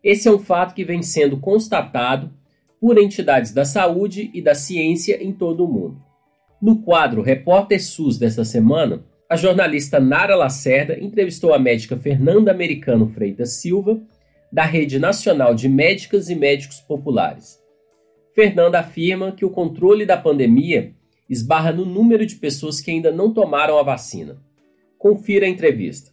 Esse 0.03 0.27
é 0.27 0.31
um 0.31 0.39
fato 0.39 0.73
que 0.73 0.83
vem 0.83 1.01
sendo 1.01 1.39
constatado 1.39 2.33
por 2.81 2.97
entidades 2.97 3.53
da 3.53 3.63
saúde 3.63 4.29
e 4.33 4.41
da 4.41 4.53
ciência 4.53 5.23
em 5.23 5.31
todo 5.31 5.63
o 5.63 5.71
mundo. 5.71 6.01
No 6.61 6.81
quadro 6.81 7.21
Repórter 7.21 7.81
SUS 7.81 8.17
desta 8.17 8.43
semana, 8.43 9.05
a 9.29 9.37
jornalista 9.37 9.99
Nara 9.99 10.35
Lacerda 10.35 10.99
entrevistou 10.99 11.53
a 11.53 11.59
médica 11.59 11.95
Fernanda 11.95 12.51
Americano 12.51 13.07
Freitas 13.07 13.53
Silva, 13.53 14.01
da 14.51 14.63
Rede 14.63 14.99
Nacional 14.99 15.55
de 15.55 15.69
Médicas 15.69 16.29
e 16.29 16.35
Médicos 16.35 16.79
Populares. 16.81 17.59
Fernanda 18.35 18.79
afirma 18.79 19.31
que 19.31 19.45
o 19.45 19.49
controle 19.49 20.05
da 20.05 20.17
pandemia 20.17 20.93
esbarra 21.29 21.71
no 21.71 21.85
número 21.85 22.25
de 22.25 22.35
pessoas 22.35 22.81
que 22.81 22.91
ainda 22.91 23.11
não 23.11 23.33
tomaram 23.33 23.77
a 23.77 23.83
vacina. 23.83 24.37
Confira 24.97 25.45
a 25.45 25.49
entrevista. 25.49 26.11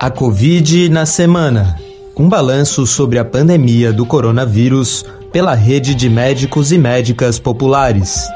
A 0.00 0.10
Covid 0.10 0.88
na 0.88 1.06
semana. 1.06 1.80
Um 2.16 2.28
balanço 2.28 2.86
sobre 2.86 3.18
a 3.18 3.24
pandemia 3.24 3.92
do 3.92 4.06
coronavírus 4.06 5.04
pela 5.32 5.54
rede 5.54 5.94
de 5.94 6.08
médicos 6.08 6.72
e 6.72 6.78
médicas 6.78 7.38
populares. 7.38 8.26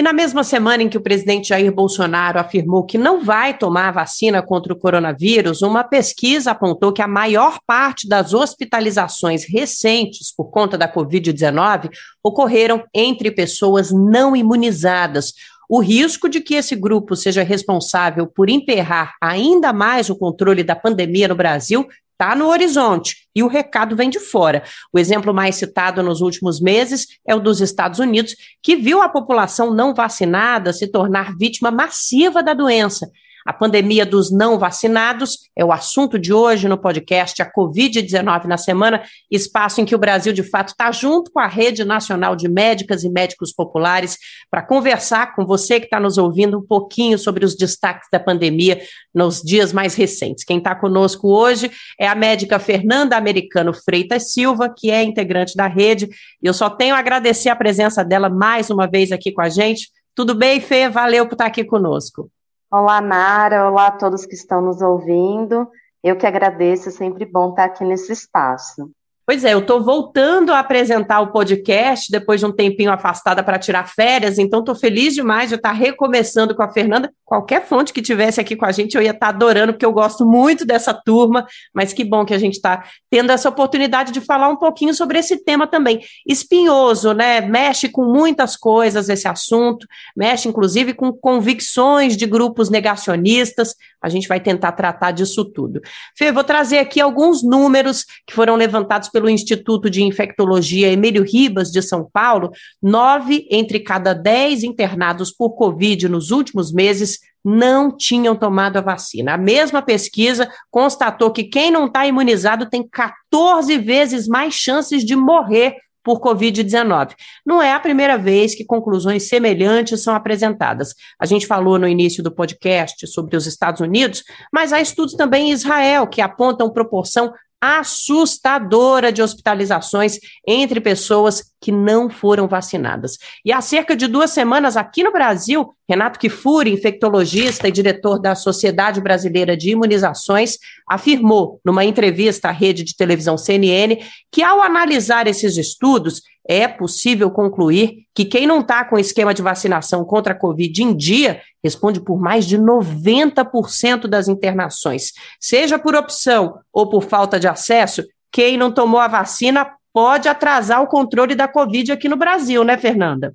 E 0.00 0.02
na 0.02 0.14
mesma 0.14 0.42
semana 0.42 0.82
em 0.82 0.88
que 0.88 0.96
o 0.96 1.02
presidente 1.02 1.48
Jair 1.48 1.70
Bolsonaro 1.70 2.40
afirmou 2.40 2.86
que 2.86 2.96
não 2.96 3.22
vai 3.22 3.52
tomar 3.52 3.88
a 3.88 3.92
vacina 3.92 4.40
contra 4.40 4.72
o 4.72 4.76
coronavírus, 4.78 5.60
uma 5.60 5.84
pesquisa 5.84 6.52
apontou 6.52 6.90
que 6.90 7.02
a 7.02 7.06
maior 7.06 7.58
parte 7.66 8.08
das 8.08 8.32
hospitalizações 8.32 9.44
recentes 9.44 10.34
por 10.34 10.46
conta 10.46 10.78
da 10.78 10.90
Covid-19 10.90 11.90
ocorreram 12.24 12.82
entre 12.94 13.30
pessoas 13.30 13.92
não 13.92 14.34
imunizadas. 14.34 15.34
O 15.68 15.82
risco 15.82 16.30
de 16.30 16.40
que 16.40 16.54
esse 16.54 16.74
grupo 16.74 17.14
seja 17.14 17.42
responsável 17.42 18.26
por 18.26 18.48
emperrar 18.48 19.16
ainda 19.20 19.70
mais 19.70 20.08
o 20.08 20.16
controle 20.16 20.64
da 20.64 20.74
pandemia 20.74 21.28
no 21.28 21.34
Brasil 21.34 21.86
está 22.20 22.36
no 22.36 22.48
horizonte 22.48 23.16
e 23.34 23.42
o 23.42 23.48
recado 23.48 23.96
vem 23.96 24.10
de 24.10 24.20
fora. 24.20 24.62
O 24.92 24.98
exemplo 24.98 25.32
mais 25.32 25.56
citado 25.56 26.02
nos 26.02 26.20
últimos 26.20 26.60
meses 26.60 27.06
é 27.26 27.34
o 27.34 27.40
dos 27.40 27.62
Estados 27.62 27.98
Unidos, 27.98 28.36
que 28.62 28.76
viu 28.76 29.00
a 29.00 29.08
população 29.08 29.72
não 29.72 29.94
vacinada 29.94 30.70
se 30.74 30.86
tornar 30.86 31.34
vítima 31.38 31.70
massiva 31.70 32.42
da 32.42 32.52
doença. 32.52 33.10
A 33.46 33.52
pandemia 33.52 34.04
dos 34.04 34.30
não 34.30 34.58
vacinados 34.58 35.38
é 35.56 35.64
o 35.64 35.72
assunto 35.72 36.18
de 36.18 36.32
hoje 36.32 36.68
no 36.68 36.78
podcast 36.78 37.40
A 37.40 37.50
Covid-19 37.50 38.44
na 38.44 38.56
Semana, 38.56 39.02
espaço 39.30 39.80
em 39.80 39.84
que 39.84 39.94
o 39.94 39.98
Brasil, 39.98 40.32
de 40.32 40.42
fato, 40.42 40.68
está 40.68 40.92
junto 40.92 41.30
com 41.30 41.40
a 41.40 41.46
Rede 41.46 41.84
Nacional 41.84 42.36
de 42.36 42.48
Médicas 42.48 43.04
e 43.04 43.08
Médicos 43.08 43.52
Populares 43.52 44.18
para 44.50 44.62
conversar 44.62 45.34
com 45.34 45.46
você 45.46 45.80
que 45.80 45.86
está 45.86 45.98
nos 45.98 46.18
ouvindo 46.18 46.58
um 46.58 46.66
pouquinho 46.66 47.18
sobre 47.18 47.44
os 47.44 47.56
destaques 47.56 48.08
da 48.12 48.20
pandemia 48.20 48.80
nos 49.14 49.40
dias 49.40 49.72
mais 49.72 49.94
recentes. 49.94 50.44
Quem 50.44 50.58
está 50.58 50.74
conosco 50.74 51.28
hoje 51.28 51.70
é 51.98 52.06
a 52.06 52.14
médica 52.14 52.58
Fernanda 52.58 53.16
Americano 53.16 53.72
Freitas 53.72 54.32
Silva, 54.32 54.72
que 54.74 54.90
é 54.90 55.02
integrante 55.02 55.56
da 55.56 55.66
rede. 55.66 56.08
E 56.42 56.46
eu 56.46 56.54
só 56.54 56.68
tenho 56.68 56.94
a 56.94 56.98
agradecer 56.98 57.48
a 57.48 57.56
presença 57.56 58.04
dela 58.04 58.28
mais 58.28 58.70
uma 58.70 58.86
vez 58.86 59.12
aqui 59.12 59.32
com 59.32 59.40
a 59.40 59.48
gente. 59.48 59.88
Tudo 60.14 60.34
bem, 60.34 60.60
Fê? 60.60 60.88
Valeu 60.88 61.26
por 61.26 61.34
estar 61.34 61.46
aqui 61.46 61.64
conosco. 61.64 62.30
Olá, 62.72 63.00
Nara. 63.00 63.68
Olá 63.68 63.88
a 63.88 63.90
todos 63.90 64.24
que 64.24 64.34
estão 64.34 64.60
nos 64.60 64.80
ouvindo. 64.80 65.68
Eu 66.04 66.16
que 66.16 66.24
agradeço, 66.24 66.88
é 66.88 66.92
sempre 66.92 67.26
bom 67.26 67.50
estar 67.50 67.64
aqui 67.64 67.84
nesse 67.84 68.12
espaço. 68.12 68.92
Pois 69.30 69.44
é, 69.44 69.54
eu 69.54 69.60
estou 69.60 69.80
voltando 69.80 70.50
a 70.50 70.58
apresentar 70.58 71.20
o 71.20 71.30
podcast 71.30 72.10
depois 72.10 72.40
de 72.40 72.46
um 72.46 72.50
tempinho 72.50 72.90
afastada 72.90 73.44
para 73.44 73.60
tirar 73.60 73.86
férias, 73.86 74.40
então 74.40 74.58
estou 74.58 74.74
feliz 74.74 75.14
demais 75.14 75.50
de 75.50 75.54
estar 75.54 75.70
recomeçando 75.70 76.52
com 76.52 76.64
a 76.64 76.72
Fernanda. 76.72 77.12
Qualquer 77.24 77.64
fonte 77.64 77.92
que 77.92 78.02
tivesse 78.02 78.40
aqui 78.40 78.56
com 78.56 78.66
a 78.66 78.72
gente, 78.72 78.96
eu 78.96 79.02
ia 79.04 79.12
estar 79.12 79.28
adorando, 79.28 79.72
porque 79.72 79.86
eu 79.86 79.92
gosto 79.92 80.26
muito 80.26 80.66
dessa 80.66 80.92
turma, 80.92 81.46
mas 81.72 81.92
que 81.92 82.02
bom 82.02 82.24
que 82.24 82.34
a 82.34 82.38
gente 82.38 82.54
está 82.54 82.82
tendo 83.08 83.30
essa 83.30 83.48
oportunidade 83.48 84.10
de 84.10 84.20
falar 84.20 84.48
um 84.48 84.56
pouquinho 84.56 84.92
sobre 84.92 85.20
esse 85.20 85.44
tema 85.44 85.64
também. 85.64 86.00
Espinhoso, 86.26 87.12
né? 87.12 87.40
Mexe 87.40 87.88
com 87.88 88.04
muitas 88.04 88.56
coisas 88.56 89.08
esse 89.08 89.28
assunto, 89.28 89.86
mexe 90.16 90.48
inclusive 90.48 90.92
com 90.92 91.12
convicções 91.12 92.16
de 92.16 92.26
grupos 92.26 92.68
negacionistas. 92.68 93.76
A 94.02 94.08
gente 94.08 94.26
vai 94.26 94.40
tentar 94.40 94.72
tratar 94.72 95.12
disso 95.12 95.44
tudo. 95.44 95.80
Fê, 96.18 96.32
vou 96.32 96.42
trazer 96.42 96.78
aqui 96.78 97.00
alguns 97.00 97.44
números 97.44 98.04
que 98.26 98.34
foram 98.34 98.56
levantados 98.56 99.08
pelo 99.20 99.28
Instituto 99.28 99.90
de 99.90 100.02
Infectologia 100.02 100.90
Emílio 100.90 101.22
Ribas 101.22 101.70
de 101.70 101.82
São 101.82 102.08
Paulo. 102.10 102.50
Nove 102.82 103.46
entre 103.50 103.78
cada 103.78 104.14
dez 104.14 104.64
internados 104.64 105.30
por 105.30 105.50
Covid 105.50 106.08
nos 106.08 106.30
últimos 106.30 106.72
meses 106.72 107.18
não 107.44 107.94
tinham 107.94 108.34
tomado 108.34 108.78
a 108.78 108.80
vacina. 108.80 109.34
A 109.34 109.38
mesma 109.38 109.82
pesquisa 109.82 110.50
constatou 110.70 111.30
que 111.30 111.44
quem 111.44 111.70
não 111.70 111.86
está 111.86 112.06
imunizado 112.06 112.68
tem 112.70 112.82
14 112.88 113.76
vezes 113.76 114.26
mais 114.26 114.54
chances 114.54 115.04
de 115.04 115.14
morrer 115.14 115.76
por 116.02 116.18
Covid-19. 116.18 117.10
Não 117.44 117.60
é 117.60 117.74
a 117.74 117.80
primeira 117.80 118.16
vez 118.16 118.54
que 118.54 118.64
conclusões 118.64 119.28
semelhantes 119.28 120.02
são 120.02 120.14
apresentadas. 120.14 120.94
A 121.20 121.26
gente 121.26 121.46
falou 121.46 121.78
no 121.78 121.86
início 121.86 122.22
do 122.22 122.32
podcast 122.32 123.06
sobre 123.06 123.36
os 123.36 123.46
Estados 123.46 123.82
Unidos, 123.82 124.24
mas 124.50 124.72
há 124.72 124.80
estudos 124.80 125.14
também 125.14 125.50
em 125.50 125.52
Israel 125.52 126.06
que 126.06 126.22
apontam 126.22 126.72
proporção 126.72 127.34
assustadora 127.60 129.12
de 129.12 129.20
hospitalizações 129.22 130.18
entre 130.46 130.80
pessoas 130.80 131.52
que 131.60 131.70
não 131.70 132.08
foram 132.08 132.48
vacinadas. 132.48 133.18
E 133.44 133.52
há 133.52 133.60
cerca 133.60 133.94
de 133.94 134.06
duas 134.06 134.30
semanas, 134.30 134.76
aqui 134.76 135.02
no 135.02 135.12
Brasil, 135.12 135.74
Renato 135.86 136.18
Kifuri, 136.18 136.72
infectologista 136.72 137.68
e 137.68 137.72
diretor 137.72 138.18
da 138.18 138.34
Sociedade 138.34 139.00
Brasileira 139.00 139.56
de 139.56 139.70
Imunizações, 139.70 140.56
afirmou, 140.90 141.60
numa 141.64 141.84
entrevista 141.84 142.48
à 142.48 142.50
rede 142.50 142.82
de 142.82 142.96
televisão 142.96 143.38
CNN, 143.38 143.96
que 144.32 144.42
ao 144.42 144.60
analisar 144.60 145.28
esses 145.28 145.56
estudos, 145.56 146.20
é 146.48 146.66
possível 146.66 147.30
concluir 147.30 148.06
que 148.12 148.24
quem 148.24 148.44
não 148.44 148.58
está 148.58 148.84
com 148.84 148.98
esquema 148.98 149.32
de 149.32 149.40
vacinação 149.40 150.04
contra 150.04 150.32
a 150.32 150.36
Covid 150.36 150.82
em 150.82 150.96
dia 150.96 151.40
responde 151.62 152.00
por 152.00 152.20
mais 152.20 152.44
de 152.44 152.58
90% 152.58 154.08
das 154.08 154.26
internações. 154.26 155.12
Seja 155.38 155.78
por 155.78 155.94
opção 155.94 156.58
ou 156.72 156.88
por 156.88 157.04
falta 157.04 157.38
de 157.38 157.46
acesso, 157.46 158.02
quem 158.32 158.56
não 158.56 158.72
tomou 158.72 158.98
a 158.98 159.06
vacina 159.06 159.70
pode 159.92 160.28
atrasar 160.28 160.82
o 160.82 160.88
controle 160.88 161.36
da 161.36 161.46
Covid 161.46 161.92
aqui 161.92 162.08
no 162.08 162.16
Brasil, 162.16 162.64
né, 162.64 162.76
Fernanda? 162.76 163.32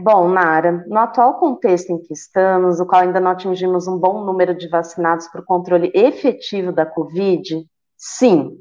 Bom, 0.00 0.28
Nara, 0.28 0.84
no 0.86 0.96
atual 0.96 1.40
contexto 1.40 1.90
em 1.90 1.98
que 1.98 2.12
estamos, 2.12 2.78
o 2.78 2.86
qual 2.86 3.02
ainda 3.02 3.18
não 3.18 3.32
atingimos 3.32 3.88
um 3.88 3.98
bom 3.98 4.24
número 4.24 4.54
de 4.54 4.68
vacinados 4.68 5.26
para 5.26 5.40
o 5.40 5.44
controle 5.44 5.90
efetivo 5.92 6.70
da 6.70 6.86
Covid, 6.86 7.66
sim. 7.96 8.56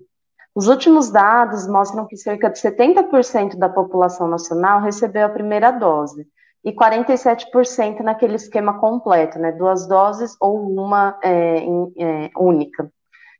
Os 0.56 0.68
últimos 0.68 1.12
dados 1.12 1.68
mostram 1.68 2.08
que 2.08 2.18
cerca 2.18 2.50
de 2.50 2.60
70% 2.60 3.56
da 3.56 3.70
população 3.70 4.28
nacional 4.28 4.82
recebeu 4.82 5.28
a 5.28 5.30
primeira 5.30 5.70
dose 5.70 6.26
e 6.66 6.74
47% 6.74 8.00
naquele 8.00 8.36
esquema 8.36 8.80
completo, 8.80 9.38
né, 9.38 9.52
duas 9.52 9.88
doses 9.88 10.36
ou 10.42 10.60
uma 10.60 11.20
é, 11.24 11.60
é, 11.60 12.32
única. 12.36 12.92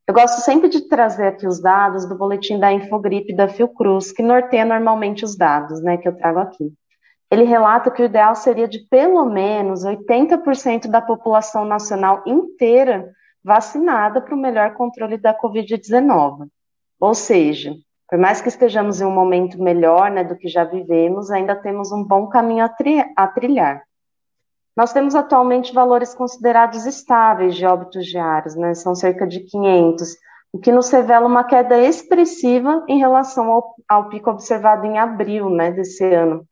Eu 0.08 0.14
gosto 0.14 0.40
sempre 0.42 0.70
de 0.70 0.88
trazer 0.88 1.30
aqui 1.30 1.48
os 1.48 1.60
dados 1.60 2.08
do 2.08 2.16
boletim 2.16 2.60
da 2.60 2.72
Infogripe 2.72 3.36
da 3.36 3.48
Fiocruz, 3.48 4.12
que 4.12 4.22
norteia 4.22 4.64
normalmente 4.64 5.26
os 5.26 5.36
dados, 5.36 5.82
né, 5.82 5.98
que 5.98 6.08
eu 6.08 6.16
trago 6.16 6.38
aqui. 6.38 6.72
Ele 7.30 7.44
relata 7.44 7.92
que 7.92 8.02
o 8.02 8.06
ideal 8.06 8.36
seria 8.36 8.68
de 8.68 8.80
pelo 8.80 9.26
menos 9.26 9.84
80% 9.84 10.88
da 10.88 11.02
população 11.02 11.66
nacional 11.66 12.24
inteira 12.26 13.12
vacinada 13.44 14.22
para 14.22 14.36
o 14.36 14.38
melhor 14.38 14.74
controle 14.74 15.18
da 15.18 15.38
Covid-19. 15.38 16.48
Ou 17.00 17.14
seja, 17.14 17.74
por 18.10 18.18
mais 18.18 18.40
que 18.40 18.48
estejamos 18.48 19.02
em 19.02 19.06
um 19.06 19.14
momento 19.14 19.62
melhor 19.62 20.10
né, 20.10 20.24
do 20.24 20.38
que 20.38 20.48
já 20.48 20.64
vivemos, 20.64 21.30
ainda 21.30 21.56
temos 21.56 21.92
um 21.92 22.04
bom 22.04 22.28
caminho 22.28 22.64
a, 22.64 22.70
tri 22.70 23.04
a 23.16 23.28
trilhar. 23.28 23.84
Nós 24.76 24.94
temos 24.94 25.16
atualmente 25.16 25.74
valores 25.74 26.14
considerados 26.14 26.86
estáveis 26.86 27.56
de 27.56 27.66
óbitos 27.66 28.06
diários, 28.06 28.56
né? 28.56 28.76
São 28.76 28.94
cerca 28.94 29.26
de 29.26 29.40
500, 29.40 30.16
o 30.54 30.60
que 30.60 30.72
nos 30.72 30.90
revela 30.90 31.26
uma 31.26 31.44
queda 31.44 31.78
expressiva 31.80 32.86
em 32.88 33.00
relação 33.00 33.52
ao, 33.52 33.76
ao 33.90 34.10
pico 34.10 34.30
observado 34.30 34.86
em 34.86 34.98
abril, 34.98 35.50
né, 35.50 35.72
desse 35.72 36.06
ano. 36.06 36.47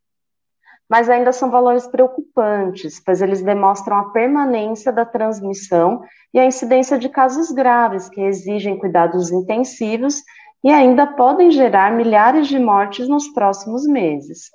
Mas 0.90 1.10
ainda 1.10 1.32
são 1.32 1.50
valores 1.50 1.88
preocupantes, 1.88 3.02
pois 3.04 3.22
eles 3.22 3.42
demonstram 3.42 3.98
a 3.98 4.12
permanência 4.12 4.92
da 4.92 5.04
transmissão 5.04 6.02
e 6.34 6.40
a 6.40 6.46
incidência 6.46 6.98
de 6.98 7.10
casos 7.10 7.52
graves 7.52 8.08
que 8.10 8.22
exigem 8.22 8.78
cuidados 8.78 9.32
intensivos 9.32 10.22
e 10.64 10.70
ainda 10.70 11.08
podem 11.08 11.52
gerar 11.52 11.92
milhares 11.92 12.48
de 12.48 12.60
mortes 12.60 13.08
nos 13.08 13.28
próximos 13.30 13.88
meses. 13.88 14.50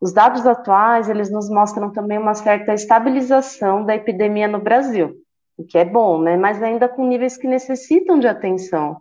Os 0.00 0.12
dados 0.12 0.46
atuais, 0.46 1.08
eles 1.08 1.30
nos 1.30 1.50
mostram 1.50 1.92
também 1.92 2.18
uma 2.18 2.34
certa 2.34 2.72
estabilização 2.72 3.84
da 3.84 3.94
epidemia 3.94 4.48
no 4.48 4.58
Brasil, 4.58 5.14
o 5.58 5.64
que 5.64 5.76
é 5.76 5.84
bom, 5.84 6.22
né? 6.22 6.36
Mas 6.36 6.62
ainda 6.62 6.88
com 6.88 7.06
níveis 7.06 7.36
que 7.36 7.46
necessitam 7.46 8.18
de 8.18 8.26
atenção, 8.26 8.96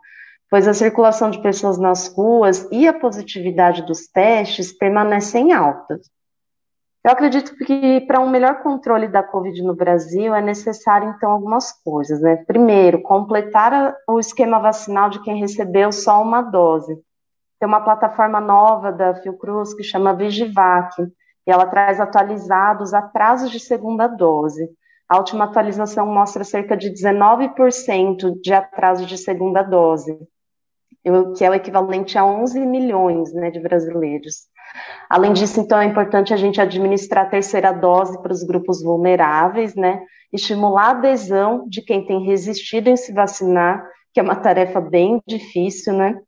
pois 0.49 0.67
a 0.67 0.73
circulação 0.73 1.29
de 1.29 1.41
pessoas 1.41 1.77
nas 1.77 2.07
ruas 2.07 2.67
e 2.71 2.87
a 2.87 2.93
positividade 2.93 3.85
dos 3.85 4.07
testes 4.07 4.73
permanecem 4.73 5.53
altas. 5.53 6.09
Eu 7.09 7.13
acredito 7.13 7.55
que 7.65 8.01
para 8.01 8.19
um 8.19 8.29
melhor 8.29 8.61
controle 8.61 9.07
da 9.07 9.23
Covid 9.23 9.63
no 9.63 9.75
Brasil 9.75 10.35
é 10.35 10.43
necessário, 10.43 11.09
então, 11.09 11.31
algumas 11.31 11.71
coisas, 11.81 12.21
né? 12.21 12.35
Primeiro, 12.45 13.01
completar 13.01 13.95
o 14.07 14.19
esquema 14.19 14.59
vacinal 14.59 15.09
de 15.09 15.19
quem 15.23 15.39
recebeu 15.39 15.91
só 15.91 16.21
uma 16.21 16.43
dose. 16.43 16.95
Tem 17.59 17.67
uma 17.67 17.81
plataforma 17.81 18.39
nova 18.39 18.91
da 18.91 19.15
Fiocruz 19.15 19.73
que 19.73 19.81
chama 19.81 20.13
Vigivac, 20.13 21.01
e 21.01 21.51
ela 21.51 21.65
traz 21.65 21.99
atualizados 21.99 22.93
atrasos 22.93 23.49
de 23.49 23.59
segunda 23.59 24.05
dose. 24.05 24.69
A 25.09 25.17
última 25.17 25.45
atualização 25.45 26.05
mostra 26.05 26.43
cerca 26.43 26.77
de 26.77 26.91
19% 26.91 28.39
de 28.39 28.53
atraso 28.53 29.07
de 29.07 29.17
segunda 29.17 29.63
dose, 29.63 30.15
que 31.35 31.43
é 31.43 31.49
o 31.49 31.55
equivalente 31.55 32.19
a 32.19 32.23
11 32.23 32.59
milhões 32.67 33.33
né, 33.33 33.49
de 33.49 33.59
brasileiros. 33.59 34.47
Além 35.09 35.33
disso, 35.33 35.59
então, 35.59 35.79
é 35.79 35.85
importante 35.85 36.33
a 36.33 36.37
gente 36.37 36.61
administrar 36.61 37.25
a 37.25 37.29
terceira 37.29 37.71
dose 37.71 38.21
para 38.21 38.31
os 38.31 38.43
grupos 38.43 38.83
vulneráveis, 38.83 39.75
né? 39.75 40.01
Estimular 40.31 40.87
a 40.87 40.91
adesão 40.91 41.67
de 41.67 41.81
quem 41.81 42.05
tem 42.05 42.23
resistido 42.23 42.87
em 42.89 42.95
se 42.95 43.11
vacinar, 43.11 43.83
que 44.13 44.19
é 44.19 44.23
uma 44.23 44.35
tarefa 44.35 44.79
bem 44.79 45.21
difícil, 45.27 45.93
né? 45.93 46.19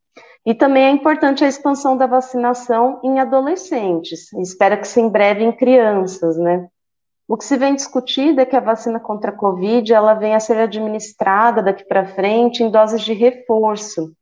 E 0.44 0.54
também 0.54 0.84
é 0.84 0.90
importante 0.90 1.44
a 1.44 1.48
expansão 1.48 1.96
da 1.96 2.06
vacinação 2.06 3.00
em 3.04 3.20
adolescentes, 3.20 4.32
espera 4.32 4.76
que 4.76 4.88
se 4.88 5.00
em 5.00 5.08
breve 5.08 5.44
em 5.44 5.52
crianças, 5.52 6.36
né? 6.36 6.66
O 7.28 7.36
que 7.36 7.44
se 7.44 7.56
vem 7.56 7.76
discutido 7.76 8.40
é 8.40 8.44
que 8.44 8.56
a 8.56 8.60
vacina 8.60 8.98
contra 8.98 9.30
a 9.30 9.36
Covid 9.36 9.92
ela 9.92 10.14
vem 10.14 10.34
a 10.34 10.40
ser 10.40 10.58
administrada 10.58 11.62
daqui 11.62 11.84
para 11.84 12.04
frente 12.04 12.62
em 12.62 12.70
doses 12.70 13.02
de 13.02 13.12
reforço, 13.12 14.12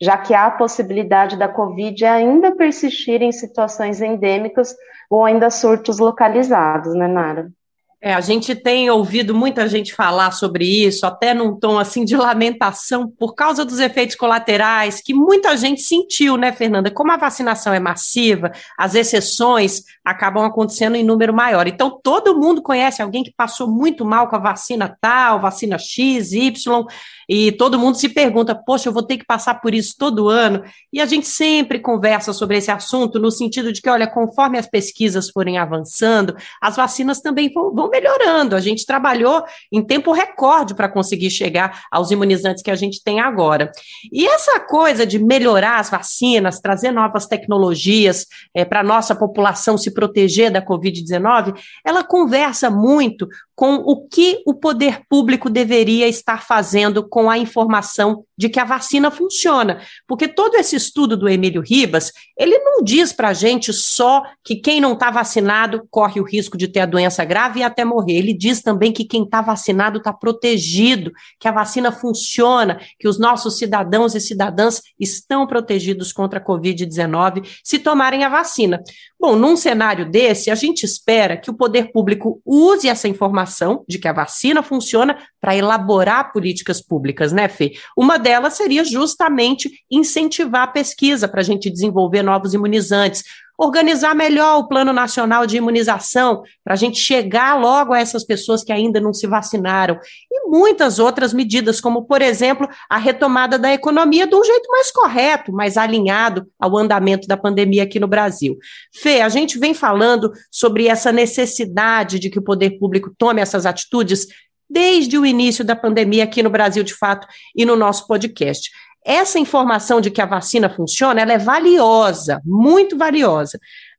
já 0.00 0.18
que 0.18 0.34
há 0.34 0.46
a 0.46 0.50
possibilidade 0.50 1.36
da 1.36 1.48
Covid 1.48 2.04
ainda 2.04 2.54
persistir 2.54 3.22
em 3.22 3.32
situações 3.32 4.00
endêmicas 4.00 4.74
ou 5.10 5.24
ainda 5.24 5.50
surtos 5.50 5.98
localizados, 5.98 6.94
né, 6.94 7.06
Nara? 7.06 7.50
É, 7.98 8.12
a 8.12 8.20
gente 8.20 8.54
tem 8.54 8.90
ouvido 8.90 9.34
muita 9.34 9.66
gente 9.66 9.94
falar 9.94 10.30
sobre 10.30 10.64
isso, 10.64 11.06
até 11.06 11.32
num 11.32 11.58
tom 11.58 11.78
assim 11.78 12.04
de 12.04 12.14
lamentação, 12.14 13.08
por 13.08 13.34
causa 13.34 13.64
dos 13.64 13.78
efeitos 13.78 14.14
colaterais, 14.14 15.00
que 15.00 15.14
muita 15.14 15.56
gente 15.56 15.80
sentiu, 15.80 16.36
né, 16.36 16.52
Fernanda? 16.52 16.90
Como 16.90 17.10
a 17.10 17.16
vacinação 17.16 17.72
é 17.72 17.80
massiva, 17.80 18.52
as 18.78 18.94
exceções 18.94 19.82
acabam 20.04 20.44
acontecendo 20.44 20.94
em 20.94 21.02
número 21.02 21.32
maior. 21.32 21.66
Então, 21.66 21.98
todo 22.02 22.38
mundo 22.38 22.62
conhece 22.62 23.00
alguém 23.00 23.24
que 23.24 23.32
passou 23.34 23.66
muito 23.66 24.04
mal 24.04 24.28
com 24.28 24.36
a 24.36 24.40
vacina 24.40 24.94
tal, 25.00 25.40
vacina 25.40 25.78
X, 25.78 26.32
Y, 26.32 26.86
e 27.28 27.50
todo 27.52 27.78
mundo 27.78 27.96
se 27.96 28.08
pergunta: 28.08 28.54
poxa, 28.54 28.88
eu 28.88 28.92
vou 28.92 29.02
ter 29.02 29.16
que 29.16 29.24
passar 29.24 29.54
por 29.60 29.74
isso 29.74 29.94
todo 29.98 30.28
ano? 30.28 30.62
E 30.92 31.00
a 31.00 31.06
gente 31.06 31.26
sempre 31.26 31.80
conversa 31.80 32.32
sobre 32.32 32.58
esse 32.58 32.70
assunto, 32.70 33.18
no 33.18 33.30
sentido 33.30 33.72
de 33.72 33.80
que, 33.80 33.88
olha, 33.88 34.06
conforme 34.06 34.58
as 34.58 34.66
pesquisas 34.66 35.30
forem 35.30 35.58
avançando, 35.58 36.36
as 36.60 36.76
vacinas 36.76 37.20
também 37.20 37.50
vão 37.52 37.85
melhorando. 37.88 38.56
A 38.56 38.60
gente 38.60 38.86
trabalhou 38.86 39.44
em 39.72 39.84
tempo 39.84 40.12
recorde 40.12 40.74
para 40.74 40.88
conseguir 40.88 41.30
chegar 41.30 41.84
aos 41.90 42.10
imunizantes 42.10 42.62
que 42.62 42.70
a 42.70 42.76
gente 42.76 43.02
tem 43.02 43.20
agora. 43.20 43.70
E 44.12 44.26
essa 44.26 44.60
coisa 44.60 45.06
de 45.06 45.18
melhorar 45.18 45.78
as 45.78 45.90
vacinas, 45.90 46.60
trazer 46.60 46.90
novas 46.90 47.26
tecnologias 47.26 48.26
é, 48.54 48.64
para 48.64 48.80
a 48.80 48.84
nossa 48.84 49.14
população 49.14 49.76
se 49.76 49.92
proteger 49.92 50.50
da 50.50 50.62
Covid-19, 50.62 51.54
ela 51.84 52.04
conversa 52.04 52.70
muito 52.70 53.28
com 53.56 53.76
o 53.76 54.06
que 54.06 54.42
o 54.46 54.52
poder 54.52 55.00
público 55.08 55.48
deveria 55.48 56.06
estar 56.06 56.42
fazendo 56.42 57.08
com 57.08 57.30
a 57.30 57.38
informação 57.38 58.22
de 58.36 58.50
que 58.50 58.60
a 58.60 58.64
vacina 58.64 59.10
funciona. 59.10 59.80
Porque 60.06 60.28
todo 60.28 60.56
esse 60.56 60.76
estudo 60.76 61.16
do 61.16 61.26
Emílio 61.26 61.62
Ribas, 61.62 62.12
ele 62.38 62.58
não 62.58 62.84
diz 62.84 63.14
para 63.14 63.28
a 63.28 63.32
gente 63.32 63.72
só 63.72 64.22
que 64.44 64.56
quem 64.56 64.78
não 64.78 64.92
está 64.92 65.10
vacinado 65.10 65.88
corre 65.90 66.20
o 66.20 66.24
risco 66.24 66.58
de 66.58 66.68
ter 66.68 66.80
a 66.80 66.86
doença 66.86 67.24
grave 67.24 67.60
e 67.60 67.62
até 67.62 67.82
morrer. 67.82 68.18
Ele 68.18 68.34
diz 68.34 68.60
também 68.60 68.92
que 68.92 69.06
quem 69.06 69.24
está 69.24 69.40
vacinado 69.40 69.98
está 69.98 70.12
protegido, 70.12 71.10
que 71.40 71.48
a 71.48 71.52
vacina 71.52 71.90
funciona, 71.90 72.78
que 72.98 73.08
os 73.08 73.18
nossos 73.18 73.56
cidadãos 73.56 74.14
e 74.14 74.20
cidadãs 74.20 74.82
estão 75.00 75.46
protegidos 75.46 76.12
contra 76.12 76.38
a 76.38 76.44
Covid-19 76.44 77.46
se 77.64 77.78
tomarem 77.78 78.22
a 78.22 78.28
vacina. 78.28 78.82
Bom, 79.18 79.34
num 79.34 79.56
cenário 79.56 80.10
desse, 80.10 80.50
a 80.50 80.54
gente 80.54 80.84
espera 80.84 81.38
que 81.38 81.50
o 81.50 81.54
poder 81.54 81.90
público 81.90 82.42
use 82.44 82.86
essa 82.86 83.08
informação 83.08 83.45
de 83.88 83.98
que 83.98 84.08
a 84.08 84.12
vacina 84.12 84.62
funciona 84.62 85.18
para 85.40 85.56
elaborar 85.56 86.32
políticas 86.32 86.80
públicas, 86.80 87.32
né, 87.32 87.48
Fê? 87.48 87.72
Uma 87.96 88.18
delas 88.18 88.54
seria 88.54 88.84
justamente 88.84 89.70
incentivar 89.90 90.64
a 90.64 90.72
pesquisa 90.72 91.28
para 91.28 91.40
a 91.40 91.44
gente 91.44 91.70
desenvolver 91.70 92.22
novos 92.22 92.54
imunizantes, 92.54 93.24
organizar 93.58 94.14
melhor 94.14 94.58
o 94.58 94.68
Plano 94.68 94.92
Nacional 94.92 95.46
de 95.46 95.56
Imunização, 95.56 96.42
para 96.62 96.74
a 96.74 96.76
gente 96.76 96.98
chegar 96.98 97.58
logo 97.58 97.92
a 97.92 97.98
essas 97.98 98.24
pessoas 98.24 98.62
que 98.62 98.72
ainda 98.72 99.00
não 99.00 99.14
se 99.14 99.26
vacinaram, 99.26 99.98
e 100.30 100.45
muitas 100.48 100.98
outras 100.98 101.32
medidas, 101.32 101.80
como, 101.80 102.04
por 102.04 102.22
exemplo, 102.22 102.68
a 102.88 102.98
retomada 102.98 103.58
da 103.58 103.72
economia 103.72 104.26
de 104.26 104.34
um 104.34 104.44
jeito 104.44 104.68
mais 104.70 104.90
correto, 104.90 105.52
mais 105.52 105.76
alinhado 105.76 106.46
ao 106.58 106.76
andamento 106.76 107.26
da 107.26 107.36
pandemia 107.36 107.82
aqui 107.82 108.00
no 108.00 108.06
Brasil. 108.06 108.56
Fê, 108.94 109.20
a 109.20 109.28
gente 109.28 109.58
vem 109.58 109.74
falando 109.74 110.32
sobre 110.50 110.88
essa 110.88 111.12
necessidade 111.12 112.18
de 112.18 112.30
que 112.30 112.38
o 112.38 112.44
poder 112.44 112.78
público 112.78 113.12
tome 113.16 113.40
essas 113.40 113.66
atitudes 113.66 114.26
desde 114.68 115.16
o 115.16 115.24
início 115.24 115.64
da 115.64 115.76
pandemia 115.76 116.24
aqui 116.24 116.42
no 116.42 116.50
Brasil, 116.50 116.82
de 116.82 116.94
fato, 116.94 117.26
e 117.54 117.64
no 117.64 117.76
nosso 117.76 118.06
podcast 118.06 118.70
essa 119.06 119.38
informação 119.38 120.00
de 120.00 120.10
que 120.10 120.20
a 120.20 120.26
vacina 120.26 120.68
funciona, 120.68 121.20
ela 121.20 121.32
é 121.32 121.38
valiosa, 121.38 122.42
muito 122.44 122.98
valiosa. 122.98 123.56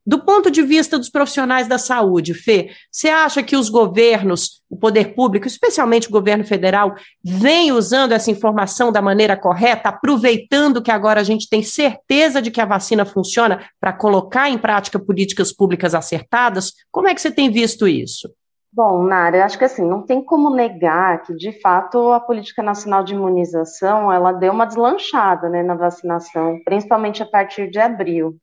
Do 0.08 0.24
ponto 0.24 0.50
de 0.50 0.62
vista 0.62 0.98
dos 0.98 1.10
profissionais 1.10 1.68
da 1.68 1.78
saúde, 1.78 2.34
Fê, 2.34 2.70
você 2.90 3.10
acha 3.10 3.44
que 3.44 3.58
os 3.58 3.68
governos, 3.68 4.62
o 4.70 4.78
poder 4.78 5.14
público, 5.14 5.46
especialmente 5.46 6.08
o 6.08 6.12
governo 6.12 6.46
federal, 6.46 6.96
vem 7.22 7.74
usando 7.74 8.14
essa 8.14 8.32
informação 8.32 8.90
da 8.90 9.02
maneira 9.02 9.36
correta, 9.36 9.90
aproveitando 9.90 10.82
que 10.82 10.92
agora 10.92 11.20
a 11.20 11.26
gente 11.26 11.50
tem 11.50 11.62
certeza 11.62 12.42
de 12.42 12.50
que 12.50 12.62
a 12.62 12.66
vacina 12.66 13.04
funciona 13.04 13.66
para 13.82 13.92
colocar 13.92 14.50
em 14.50 14.58
prática 14.58 14.98
políticas 14.98 15.52
públicas 15.52 15.94
acertadas? 15.94 16.72
Como 16.90 17.10
é 17.10 17.14
que 17.14 17.20
você 17.20 17.30
tem 17.30 17.52
visto 17.52 17.86
isso? 17.86 18.30
Bom, 18.72 19.04
Nara, 19.04 19.44
acho 19.44 19.58
que 19.58 19.66
assim, 19.66 19.86
não 19.86 20.04
tem 20.04 20.24
como 20.24 20.50
negar 20.50 21.22
que, 21.24 21.36
de 21.36 21.60
fato, 21.60 22.14
a 22.14 22.20
Política 22.22 22.64
Nacional 22.64 23.04
de 23.04 23.14
Imunização, 23.14 24.10
ela 24.10 24.32
deu 24.32 24.54
uma 24.54 24.66
deslanchada, 24.66 25.50
né, 25.50 25.64
na 25.64 25.76
vacinação, 25.76 26.62
principalmente 26.64 27.22
a 27.22 27.26
partir 27.26 27.70
de 27.70 27.80
abril. 27.80 28.38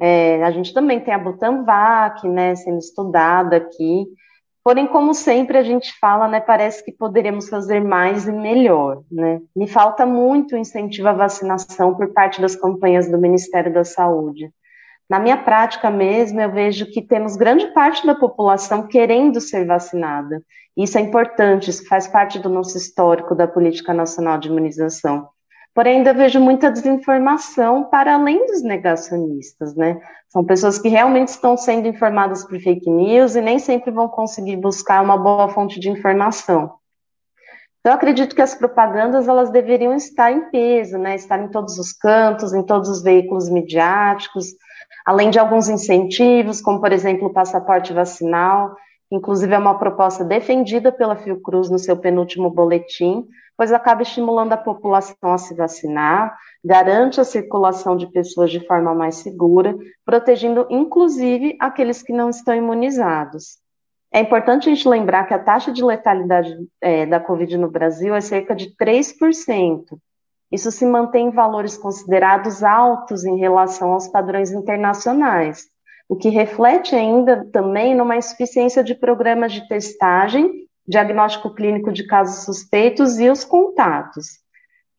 É, 0.00 0.42
a 0.42 0.50
gente 0.50 0.74
também 0.74 1.00
tem 1.00 1.14
a 1.14 1.18
Butanvac, 1.18 2.26
né, 2.28 2.54
sendo 2.56 2.78
estudada 2.78 3.56
aqui, 3.56 4.06
porém, 4.62 4.86
como 4.86 5.14
sempre 5.14 5.56
a 5.56 5.62
gente 5.62 5.96
fala, 5.98 6.26
né, 6.26 6.40
parece 6.40 6.84
que 6.84 6.92
poderíamos 6.92 7.48
fazer 7.48 7.82
mais 7.82 8.26
e 8.26 8.32
melhor, 8.32 9.02
né. 9.10 9.40
Me 9.54 9.66
falta 9.66 10.04
muito 10.04 10.56
incentivo 10.56 11.08
à 11.08 11.12
vacinação 11.12 11.94
por 11.94 12.12
parte 12.12 12.40
das 12.40 12.56
campanhas 12.56 13.10
do 13.10 13.18
Ministério 13.18 13.72
da 13.72 13.84
Saúde. 13.84 14.50
Na 15.08 15.20
minha 15.20 15.36
prática 15.36 15.90
mesmo, 15.90 16.40
eu 16.40 16.50
vejo 16.50 16.86
que 16.86 17.02
temos 17.02 17.36
grande 17.36 17.66
parte 17.68 18.06
da 18.06 18.14
população 18.14 18.86
querendo 18.86 19.40
ser 19.40 19.66
vacinada. 19.66 20.42
Isso 20.76 20.96
é 20.96 21.00
importante, 21.02 21.68
isso 21.68 21.86
faz 21.86 22.08
parte 22.08 22.38
do 22.38 22.48
nosso 22.48 22.76
histórico 22.76 23.34
da 23.34 23.46
Política 23.46 23.92
Nacional 23.92 24.38
de 24.38 24.48
Imunização. 24.48 25.28
Porém, 25.74 25.98
ainda 25.98 26.14
vejo 26.14 26.38
muita 26.38 26.70
desinformação 26.70 27.84
para 27.84 28.14
além 28.14 28.46
dos 28.46 28.62
negacionistas, 28.62 29.74
né? 29.74 30.00
São 30.28 30.44
pessoas 30.44 30.78
que 30.78 30.88
realmente 30.88 31.28
estão 31.28 31.56
sendo 31.56 31.88
informadas 31.88 32.44
por 32.44 32.60
fake 32.60 32.88
news 32.88 33.34
e 33.34 33.40
nem 33.40 33.58
sempre 33.58 33.90
vão 33.90 34.08
conseguir 34.08 34.56
buscar 34.56 35.02
uma 35.02 35.16
boa 35.16 35.48
fonte 35.48 35.80
de 35.80 35.90
informação. 35.90 36.74
Então, 37.80 37.92
eu 37.92 37.96
acredito 37.96 38.36
que 38.36 38.40
as 38.40 38.54
propagandas 38.54 39.26
elas 39.26 39.50
deveriam 39.50 39.94
estar 39.94 40.30
em 40.30 40.48
peso, 40.48 40.96
né? 40.96 41.16
Estar 41.16 41.40
em 41.40 41.48
todos 41.48 41.76
os 41.76 41.92
cantos, 41.92 42.54
em 42.54 42.62
todos 42.62 42.88
os 42.88 43.02
veículos 43.02 43.50
midiáticos, 43.50 44.54
além 45.04 45.28
de 45.28 45.40
alguns 45.40 45.68
incentivos, 45.68 46.60
como 46.60 46.80
por 46.80 46.92
exemplo 46.92 47.26
o 47.26 47.32
passaporte 47.32 47.92
vacinal, 47.92 48.76
inclusive 49.14 49.54
é 49.54 49.58
uma 49.58 49.78
proposta 49.78 50.24
defendida 50.24 50.90
pela 50.90 51.16
Fiocruz 51.16 51.70
no 51.70 51.78
seu 51.78 51.96
penúltimo 51.96 52.50
boletim, 52.50 53.26
pois 53.56 53.72
acaba 53.72 54.02
estimulando 54.02 54.52
a 54.52 54.56
população 54.56 55.32
a 55.32 55.38
se 55.38 55.54
vacinar, 55.54 56.36
garante 56.64 57.20
a 57.20 57.24
circulação 57.24 57.96
de 57.96 58.10
pessoas 58.10 58.50
de 58.50 58.66
forma 58.66 58.94
mais 58.94 59.16
segura, 59.16 59.76
protegendo 60.04 60.66
inclusive 60.68 61.56
aqueles 61.60 62.02
que 62.02 62.12
não 62.12 62.28
estão 62.28 62.54
imunizados. 62.54 63.58
É 64.12 64.20
importante 64.20 64.68
a 64.68 64.74
gente 64.74 64.88
lembrar 64.88 65.26
que 65.26 65.34
a 65.34 65.38
taxa 65.38 65.72
de 65.72 65.84
letalidade 65.84 66.56
é, 66.80 67.06
da 67.06 67.20
Covid 67.20 67.56
no 67.56 67.70
Brasil 67.70 68.14
é 68.14 68.20
cerca 68.20 68.54
de 68.54 68.74
3%, 68.76 69.96
isso 70.54 70.70
se 70.70 70.86
mantém 70.86 71.26
em 71.26 71.32
valores 71.32 71.76
considerados 71.76 72.62
altos 72.62 73.24
em 73.24 73.36
relação 73.36 73.92
aos 73.92 74.06
padrões 74.06 74.52
internacionais, 74.52 75.66
o 76.08 76.16
que 76.16 76.28
reflete 76.28 76.94
ainda 76.94 77.46
também 77.52 77.94
numa 77.94 78.16
insuficiência 78.16 78.84
de 78.84 78.94
programas 78.94 79.52
de 79.52 79.66
testagem, 79.68 80.68
diagnóstico 80.86 81.54
clínico 81.54 81.92
de 81.92 82.06
casos 82.06 82.44
suspeitos 82.44 83.18
e 83.18 83.30
os 83.30 83.44
contatos. 83.44 84.26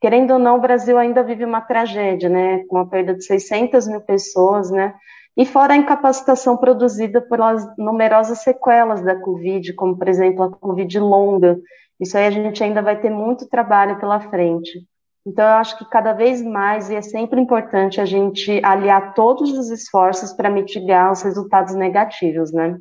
Querendo 0.02 0.34
ou 0.34 0.40
não, 0.40 0.58
o 0.58 0.62
Brasil 0.62 0.98
ainda 0.98 1.24
vive 1.24 1.46
uma 1.46 1.62
tragédia, 1.62 2.30
né, 2.30 2.64
com 2.68 2.78
a 2.78 2.86
perda 2.86 3.14
de 3.14 3.24
600 3.24 3.88
mil 3.88 4.02
pessoas, 4.02 4.70
né, 4.70 4.94
e 5.38 5.46
fora 5.46 5.74
a 5.74 5.78
incapacitação 5.78 6.58
produzida 6.58 7.22
pelas 7.22 7.66
numerosas 7.78 8.40
sequelas 8.40 9.02
da 9.02 9.16
Covid, 9.20 9.74
como, 9.74 9.98
por 9.98 10.08
exemplo, 10.08 10.44
a 10.44 10.52
Covid 10.52 11.00
longa. 11.00 11.60
Isso 12.00 12.18
aí 12.18 12.26
a 12.26 12.32
gente 12.32 12.64
ainda 12.64 12.82
vai 12.82 13.00
ter 13.00 13.10
muito 13.10 13.50
trabalho 13.50 14.00
pela 14.00 14.20
frente. 14.20 14.86
Então, 15.26 15.44
eu 15.44 15.56
acho 15.56 15.78
que 15.78 15.90
cada 15.90 16.14
vez 16.14 16.42
mais, 16.44 16.90
e 16.90 16.96
é 16.96 17.02
sempre 17.02 17.42
importante 17.42 18.00
a 18.00 18.06
gente 18.06 18.62
aliar 18.64 19.16
todos 19.16 19.52
os 19.52 19.72
esforços 19.72 20.32
para 20.32 20.52
mitigar 20.52 21.12
os 21.12 21.24
resultados 21.24 21.74
negativos, 21.74 22.52
né? 22.52 22.78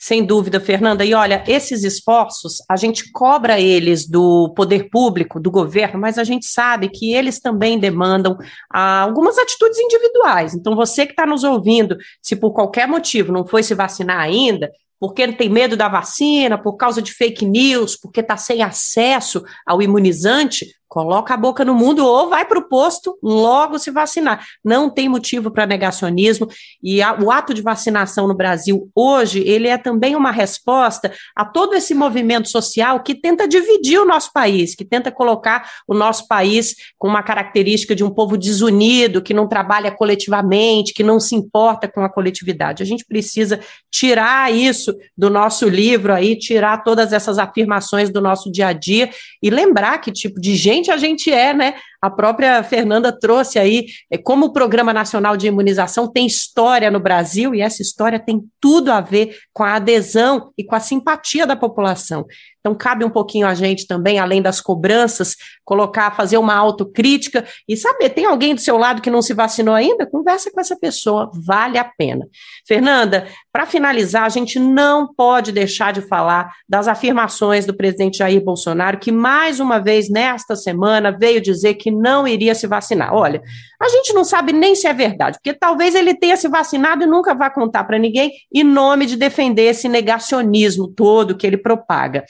Sem 0.00 0.24
dúvida, 0.24 0.60
Fernanda. 0.60 1.04
E 1.04 1.12
olha, 1.12 1.42
esses 1.48 1.82
esforços, 1.82 2.58
a 2.70 2.76
gente 2.76 3.10
cobra 3.10 3.58
eles 3.58 4.08
do 4.08 4.52
poder 4.54 4.90
público, 4.90 5.40
do 5.40 5.50
governo, 5.50 5.98
mas 5.98 6.18
a 6.18 6.24
gente 6.24 6.46
sabe 6.46 6.88
que 6.88 7.12
eles 7.12 7.40
também 7.40 7.80
demandam 7.80 8.36
ah, 8.72 9.00
algumas 9.00 9.36
atitudes 9.38 9.78
individuais. 9.78 10.54
Então, 10.54 10.76
você 10.76 11.04
que 11.04 11.12
está 11.12 11.26
nos 11.26 11.42
ouvindo, 11.42 11.96
se 12.22 12.36
por 12.36 12.52
qualquer 12.52 12.86
motivo 12.86 13.32
não 13.32 13.44
foi 13.44 13.64
se 13.64 13.74
vacinar 13.74 14.20
ainda, 14.20 14.70
porque 15.00 15.30
tem 15.32 15.48
medo 15.48 15.76
da 15.76 15.88
vacina, 15.88 16.58
por 16.58 16.76
causa 16.76 17.00
de 17.00 17.12
fake 17.12 17.44
news, 17.44 17.96
porque 17.96 18.20
está 18.20 18.36
sem 18.36 18.62
acesso 18.62 19.42
ao 19.66 19.80
imunizante, 19.80 20.66
Coloca 20.88 21.34
a 21.34 21.36
boca 21.36 21.66
no 21.66 21.74
mundo 21.74 22.04
ou 22.04 22.30
vai 22.30 22.46
para 22.46 22.58
o 22.58 22.66
posto 22.66 23.18
logo 23.22 23.78
se 23.78 23.90
vacinar. 23.90 24.44
Não 24.64 24.88
tem 24.88 25.06
motivo 25.06 25.50
para 25.50 25.66
negacionismo 25.66 26.48
e 26.82 27.02
a, 27.02 27.12
o 27.20 27.30
ato 27.30 27.52
de 27.52 27.60
vacinação 27.60 28.26
no 28.26 28.34
Brasil 28.34 28.90
hoje 28.94 29.40
ele 29.40 29.68
é 29.68 29.76
também 29.76 30.16
uma 30.16 30.30
resposta 30.30 31.12
a 31.36 31.44
todo 31.44 31.74
esse 31.74 31.94
movimento 31.94 32.48
social 32.48 33.02
que 33.02 33.14
tenta 33.14 33.46
dividir 33.46 34.00
o 34.00 34.06
nosso 34.06 34.32
país, 34.32 34.74
que 34.74 34.84
tenta 34.84 35.12
colocar 35.12 35.70
o 35.86 35.92
nosso 35.92 36.26
país 36.26 36.74
com 36.96 37.06
uma 37.06 37.22
característica 37.22 37.94
de 37.94 38.02
um 38.02 38.10
povo 38.10 38.38
desunido, 38.38 39.20
que 39.20 39.34
não 39.34 39.46
trabalha 39.46 39.90
coletivamente, 39.90 40.94
que 40.94 41.02
não 41.02 41.20
se 41.20 41.34
importa 41.34 41.86
com 41.86 42.00
a 42.00 42.08
coletividade. 42.08 42.82
A 42.82 42.86
gente 42.86 43.04
precisa 43.04 43.60
tirar 43.90 44.50
isso 44.50 44.87
do 45.16 45.30
nosso 45.30 45.68
livro 45.68 46.12
aí, 46.12 46.36
tirar 46.38 46.82
todas 46.82 47.12
essas 47.12 47.38
afirmações 47.38 48.10
do 48.10 48.20
nosso 48.20 48.50
dia 48.50 48.68
a 48.68 48.72
dia 48.72 49.10
e 49.42 49.50
lembrar 49.50 49.98
que 49.98 50.12
tipo 50.12 50.40
de 50.40 50.54
gente 50.56 50.90
a 50.90 50.96
gente 50.96 51.30
é, 51.30 51.52
né? 51.54 51.74
A 52.00 52.08
própria 52.08 52.62
Fernanda 52.62 53.10
trouxe 53.10 53.58
aí 53.58 53.86
é, 54.10 54.16
como 54.16 54.46
o 54.46 54.52
Programa 54.52 54.92
Nacional 54.92 55.36
de 55.36 55.48
Imunização 55.48 56.06
tem 56.06 56.26
história 56.26 56.90
no 56.90 57.00
Brasil 57.00 57.54
e 57.54 57.60
essa 57.60 57.82
história 57.82 58.20
tem 58.20 58.44
tudo 58.60 58.92
a 58.92 59.00
ver 59.00 59.36
com 59.52 59.64
a 59.64 59.74
adesão 59.74 60.52
e 60.56 60.62
com 60.62 60.76
a 60.76 60.80
simpatia 60.80 61.46
da 61.46 61.56
população. 61.56 62.24
Então, 62.60 62.76
cabe 62.76 63.04
um 63.04 63.10
pouquinho 63.10 63.46
a 63.46 63.54
gente 63.54 63.86
também, 63.86 64.18
além 64.18 64.42
das 64.42 64.60
cobranças, 64.60 65.36
colocar, 65.64 66.14
fazer 66.14 66.36
uma 66.38 66.54
autocrítica 66.54 67.46
e 67.66 67.76
saber, 67.76 68.10
tem 68.10 68.26
alguém 68.26 68.54
do 68.54 68.60
seu 68.60 68.76
lado 68.76 69.00
que 69.00 69.10
não 69.10 69.22
se 69.22 69.32
vacinou 69.32 69.74
ainda? 69.74 70.06
Conversa 70.06 70.50
com 70.50 70.60
essa 70.60 70.76
pessoa, 70.76 71.30
vale 71.46 71.78
a 71.78 71.84
pena. 71.84 72.26
Fernanda, 72.66 73.26
para 73.50 73.64
finalizar, 73.64 74.24
a 74.24 74.28
gente 74.28 74.58
não 74.58 75.12
pode 75.14 75.50
deixar 75.50 75.92
de 75.92 76.02
falar 76.02 76.52
das 76.68 76.88
afirmações 76.88 77.64
do 77.64 77.74
presidente 77.74 78.18
Jair 78.18 78.42
Bolsonaro, 78.42 78.98
que 78.98 79.12
mais 79.12 79.60
uma 79.60 79.78
vez 79.78 80.10
nesta 80.10 80.54
semana 80.54 81.10
veio 81.10 81.40
dizer 81.40 81.74
que 81.74 81.87
não 81.90 82.26
iria 82.26 82.54
se 82.54 82.66
vacinar. 82.66 83.14
Olha, 83.14 83.42
a 83.80 83.88
gente 83.88 84.12
não 84.12 84.24
sabe 84.24 84.52
nem 84.52 84.74
se 84.74 84.86
é 84.86 84.92
verdade, 84.92 85.38
porque 85.38 85.58
talvez 85.58 85.94
ele 85.94 86.14
tenha 86.14 86.36
se 86.36 86.48
vacinado 86.48 87.04
e 87.04 87.06
nunca 87.06 87.34
vá 87.34 87.50
contar 87.50 87.84
para 87.84 87.98
ninguém, 87.98 88.32
em 88.52 88.64
nome 88.64 89.06
de 89.06 89.16
defender 89.16 89.62
esse 89.62 89.88
negacionismo 89.88 90.88
todo 90.88 91.36
que 91.36 91.46
ele 91.46 91.56
propaga. 91.56 92.24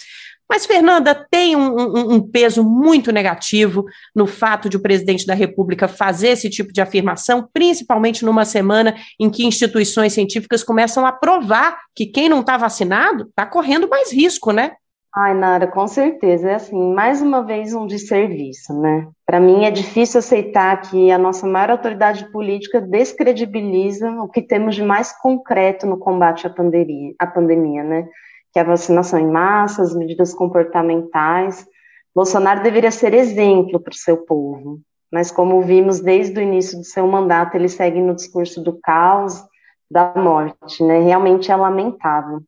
Mas, 0.48 0.64
Fernanda, 0.64 1.14
tem 1.30 1.54
um, 1.54 1.76
um, 1.76 2.14
um, 2.14 2.20
peso 2.20 2.64
muito 2.64 3.12
negativo 3.12 3.84
no 4.14 4.26
fato 4.26 4.68
de 4.68 4.78
o 4.78 4.80
presidente 4.80 5.26
da 5.26 5.34
República 5.34 5.86
fazer 5.86 6.28
esse 6.28 6.48
tipo 6.48 6.72
de 6.72 6.80
afirmação, 6.80 7.46
principalmente 7.52 8.24
numa 8.24 8.46
semana 8.46 8.96
em 9.20 9.28
que 9.28 9.44
instituições 9.44 10.14
científicas 10.14 10.64
começam 10.64 11.04
a 11.04 11.12
provar 11.12 11.78
que 11.94 12.06
quem 12.06 12.30
não 12.30 12.40
está 12.40 12.56
vacinado 12.56 13.24
está 13.24 13.44
correndo 13.44 13.88
mais 13.88 14.10
risco, 14.10 14.50
né? 14.50 14.72
Ai, 15.14 15.34
Nara, 15.34 15.66
com 15.66 15.86
certeza. 15.86 16.50
É 16.50 16.54
assim, 16.54 16.94
mais 16.94 17.22
uma 17.22 17.42
vez 17.42 17.74
um 17.74 17.86
desserviço, 17.86 18.78
né? 18.78 19.08
Para 19.24 19.40
mim 19.40 19.64
é 19.64 19.70
difícil 19.70 20.18
aceitar 20.18 20.80
que 20.82 21.10
a 21.10 21.18
nossa 21.18 21.46
maior 21.46 21.70
autoridade 21.70 22.30
política 22.30 22.80
descredibiliza 22.80 24.10
o 24.22 24.28
que 24.28 24.42
temos 24.42 24.74
de 24.74 24.82
mais 24.82 25.12
concreto 25.18 25.86
no 25.86 25.98
combate 25.98 26.46
à 26.46 26.50
pandemia, 26.50 27.14
à 27.18 27.26
pandemia 27.26 27.82
né? 27.82 28.08
Que 28.52 28.58
é 28.58 28.62
a 28.62 28.66
vacinação 28.66 29.18
em 29.18 29.26
massa, 29.26 29.82
as 29.82 29.94
medidas 29.94 30.34
comportamentais. 30.34 31.66
Bolsonaro 32.14 32.62
deveria 32.62 32.90
ser 32.90 33.14
exemplo 33.14 33.80
para 33.80 33.92
o 33.92 33.96
seu 33.96 34.18
povo, 34.18 34.80
mas 35.10 35.30
como 35.30 35.62
vimos 35.62 36.00
desde 36.00 36.38
o 36.38 36.42
início 36.42 36.78
do 36.78 36.84
seu 36.84 37.06
mandato, 37.06 37.54
ele 37.54 37.68
segue 37.68 38.00
no 38.00 38.14
discurso 38.14 38.62
do 38.62 38.78
caos, 38.80 39.42
da 39.90 40.12
morte, 40.14 40.84
né? 40.84 41.00
Realmente 41.00 41.50
é 41.50 41.56
lamentável. 41.56 42.40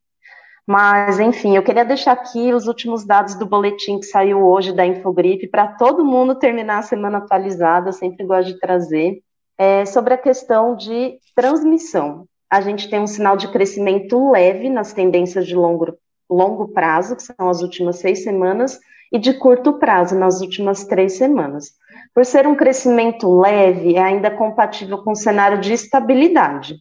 Mas, 0.67 1.19
enfim, 1.19 1.57
eu 1.57 1.63
queria 1.63 1.85
deixar 1.85 2.13
aqui 2.13 2.53
os 2.53 2.67
últimos 2.67 3.05
dados 3.05 3.35
do 3.35 3.47
boletim 3.47 3.99
que 3.99 4.07
saiu 4.07 4.47
hoje 4.47 4.73
da 4.73 4.87
Infogripe, 4.87 5.49
para 5.49 5.67
todo 5.67 6.05
mundo 6.05 6.35
terminar 6.35 6.79
a 6.79 6.83
semana 6.83 7.19
atualizada, 7.19 7.93
sempre 7.93 8.25
gosto 8.25 8.53
de 8.53 8.61
trazer, 8.61 9.21
é, 9.59 9.85
sobre 9.85 10.15
a 10.15 10.19
questão 10.19 10.77
de 10.77 11.19
transmissão. 11.35 12.27
A 12.51 12.61
gente 12.61 12.89
tem 12.89 13.01
um 13.01 13.07
sinal 13.07 13.37
de 13.37 13.49
crescimento 13.49 14.31
leve 14.31 14.69
nas 14.69 14.93
tendências 14.93 15.47
de 15.47 15.55
longo, 15.55 15.97
longo 16.29 16.69
prazo, 16.69 17.17
que 17.17 17.23
são 17.23 17.49
as 17.49 17.63
últimas 17.63 17.97
seis 17.97 18.23
semanas, 18.23 18.79
e 19.13 19.19
de 19.19 19.35
curto 19.35 19.75
prazo, 19.75 20.17
nas 20.17 20.41
últimas 20.41 20.85
três 20.85 21.15
semanas. 21.15 21.73
Por 22.15 22.25
ser 22.25 22.47
um 22.47 22.55
crescimento 22.55 23.29
leve, 23.41 23.97
é 23.97 24.03
ainda 24.03 24.31
compatível 24.31 24.99
com 24.99 25.13
o 25.13 25.17
cenário 25.17 25.61
de 25.61 25.73
estabilidade. 25.73 26.77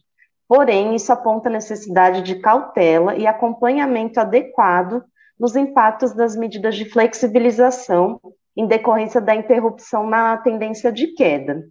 Porém, 0.50 0.96
isso 0.96 1.12
aponta 1.12 1.48
a 1.48 1.52
necessidade 1.52 2.22
de 2.22 2.34
cautela 2.40 3.14
e 3.14 3.24
acompanhamento 3.24 4.18
adequado 4.18 5.04
nos 5.38 5.54
impactos 5.54 6.12
das 6.12 6.34
medidas 6.34 6.74
de 6.74 6.84
flexibilização 6.86 8.20
em 8.56 8.66
decorrência 8.66 9.20
da 9.20 9.32
interrupção 9.32 10.04
na 10.08 10.36
tendência 10.38 10.90
de 10.90 11.14
queda. 11.14 11.68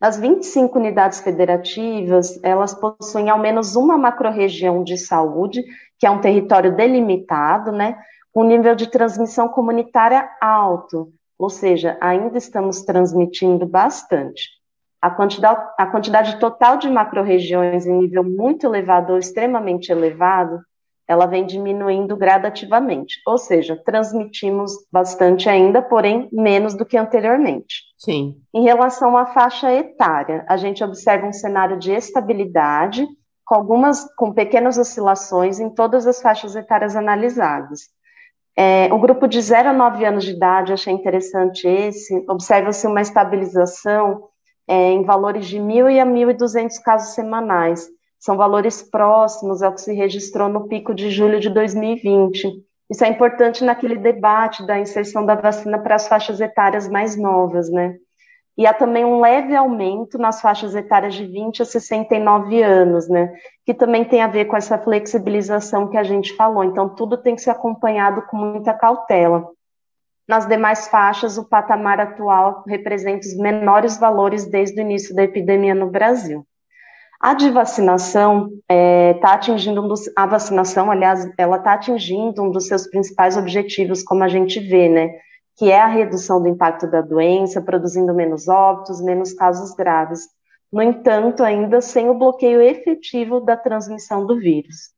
As 0.00 0.16
25 0.16 0.78
unidades 0.78 1.18
federativas, 1.18 2.38
elas 2.44 2.74
possuem 2.74 3.28
ao 3.28 3.40
menos 3.40 3.74
uma 3.74 3.98
macrorregião 3.98 4.84
de 4.84 4.96
saúde, 4.96 5.60
que 5.98 6.06
é 6.06 6.10
um 6.12 6.20
território 6.20 6.76
delimitado, 6.76 7.72
né, 7.72 7.98
com 8.32 8.44
nível 8.44 8.76
de 8.76 8.88
transmissão 8.88 9.48
comunitária 9.48 10.30
alto, 10.40 11.12
ou 11.36 11.50
seja, 11.50 11.98
ainda 12.00 12.38
estamos 12.38 12.82
transmitindo 12.82 13.66
bastante. 13.66 14.59
A 15.00 15.10
quantidade, 15.10 15.60
a 15.78 15.86
quantidade 15.86 16.38
total 16.38 16.76
de 16.76 16.88
macro-regiões 16.90 17.86
em 17.86 17.98
nível 17.98 18.22
muito 18.22 18.66
elevado 18.66 19.12
ou 19.12 19.18
extremamente 19.18 19.90
elevado, 19.90 20.60
ela 21.08 21.26
vem 21.26 21.44
diminuindo 21.44 22.16
gradativamente. 22.16 23.20
Ou 23.26 23.36
seja, 23.36 23.80
transmitimos 23.84 24.72
bastante 24.92 25.48
ainda, 25.48 25.82
porém 25.82 26.28
menos 26.32 26.74
do 26.74 26.86
que 26.86 26.96
anteriormente. 26.96 27.82
Sim. 27.98 28.36
Em 28.54 28.62
relação 28.62 29.16
à 29.16 29.26
faixa 29.26 29.72
etária, 29.72 30.44
a 30.48 30.56
gente 30.56 30.84
observa 30.84 31.26
um 31.26 31.32
cenário 31.32 31.78
de 31.78 31.90
estabilidade, 31.92 33.04
com 33.44 33.56
algumas, 33.56 34.06
com 34.14 34.32
pequenas 34.32 34.78
oscilações 34.78 35.58
em 35.58 35.68
todas 35.70 36.06
as 36.06 36.22
faixas 36.22 36.54
etárias 36.54 36.94
analisadas. 36.94 37.88
É, 38.56 38.92
o 38.92 38.98
grupo 39.00 39.26
de 39.26 39.40
0 39.40 39.70
a 39.70 39.72
9 39.72 40.04
anos 40.04 40.24
de 40.24 40.32
idade, 40.32 40.72
achei 40.72 40.92
interessante 40.92 41.66
esse, 41.66 42.24
observa-se 42.28 42.86
uma 42.86 43.00
estabilização 43.00 44.29
é, 44.70 44.92
em 44.92 45.02
valores 45.02 45.48
de 45.48 45.58
1.000 45.58 46.00
a 46.00 46.06
1.200 46.06 46.80
casos 46.80 47.14
semanais. 47.16 47.88
São 48.20 48.36
valores 48.36 48.80
próximos 48.80 49.64
ao 49.64 49.72
que 49.74 49.80
se 49.80 49.92
registrou 49.92 50.48
no 50.48 50.68
pico 50.68 50.94
de 50.94 51.10
julho 51.10 51.40
de 51.40 51.50
2020. 51.50 52.48
Isso 52.88 53.04
é 53.04 53.08
importante 53.08 53.64
naquele 53.64 53.96
debate 53.96 54.64
da 54.64 54.78
inserção 54.78 55.26
da 55.26 55.34
vacina 55.34 55.76
para 55.76 55.96
as 55.96 56.06
faixas 56.06 56.40
etárias 56.40 56.88
mais 56.88 57.16
novas, 57.16 57.68
né? 57.68 57.96
E 58.56 58.64
há 58.64 58.72
também 58.72 59.04
um 59.04 59.20
leve 59.20 59.56
aumento 59.56 60.18
nas 60.18 60.40
faixas 60.40 60.76
etárias 60.76 61.14
de 61.14 61.26
20 61.26 61.62
a 61.62 61.64
69 61.64 62.62
anos, 62.62 63.08
né? 63.08 63.32
Que 63.66 63.74
também 63.74 64.04
tem 64.04 64.22
a 64.22 64.28
ver 64.28 64.44
com 64.44 64.56
essa 64.56 64.78
flexibilização 64.78 65.88
que 65.88 65.96
a 65.96 66.04
gente 66.04 66.36
falou. 66.36 66.62
Então, 66.62 66.88
tudo 66.88 67.16
tem 67.16 67.34
que 67.34 67.42
ser 67.42 67.50
acompanhado 67.50 68.22
com 68.22 68.36
muita 68.36 68.72
cautela. 68.72 69.48
Nas 70.30 70.46
demais 70.46 70.86
faixas, 70.86 71.36
o 71.36 71.44
patamar 71.44 71.98
atual 71.98 72.62
representa 72.64 73.26
os 73.26 73.36
menores 73.36 73.98
valores 73.98 74.46
desde 74.46 74.80
o 74.80 74.82
início 74.82 75.12
da 75.12 75.24
epidemia 75.24 75.74
no 75.74 75.90
Brasil. 75.90 76.46
A 77.20 77.34
de 77.34 77.50
vacinação 77.50 78.46
está 78.46 78.62
é, 78.68 79.14
tá 79.14 79.32
atingindo 79.34 79.82
um 79.82 79.88
dos, 79.88 80.02
a 80.16 80.26
vacinação, 80.26 80.88
aliás, 80.88 81.28
ela 81.36 81.56
está 81.56 81.72
atingindo 81.72 82.44
um 82.44 82.50
dos 82.52 82.68
seus 82.68 82.86
principais 82.86 83.36
objetivos, 83.36 84.04
como 84.04 84.22
a 84.22 84.28
gente 84.28 84.60
vê, 84.60 84.88
né? 84.88 85.10
Que 85.58 85.72
é 85.72 85.80
a 85.80 85.88
redução 85.88 86.40
do 86.40 86.46
impacto 86.46 86.86
da 86.86 87.00
doença, 87.00 87.60
produzindo 87.60 88.14
menos 88.14 88.46
óbitos, 88.46 89.02
menos 89.02 89.32
casos 89.32 89.74
graves. 89.74 90.28
No 90.72 90.80
entanto, 90.80 91.42
ainda 91.42 91.80
sem 91.80 92.08
o 92.08 92.14
bloqueio 92.14 92.62
efetivo 92.62 93.40
da 93.40 93.56
transmissão 93.56 94.24
do 94.24 94.38
vírus. 94.38 94.92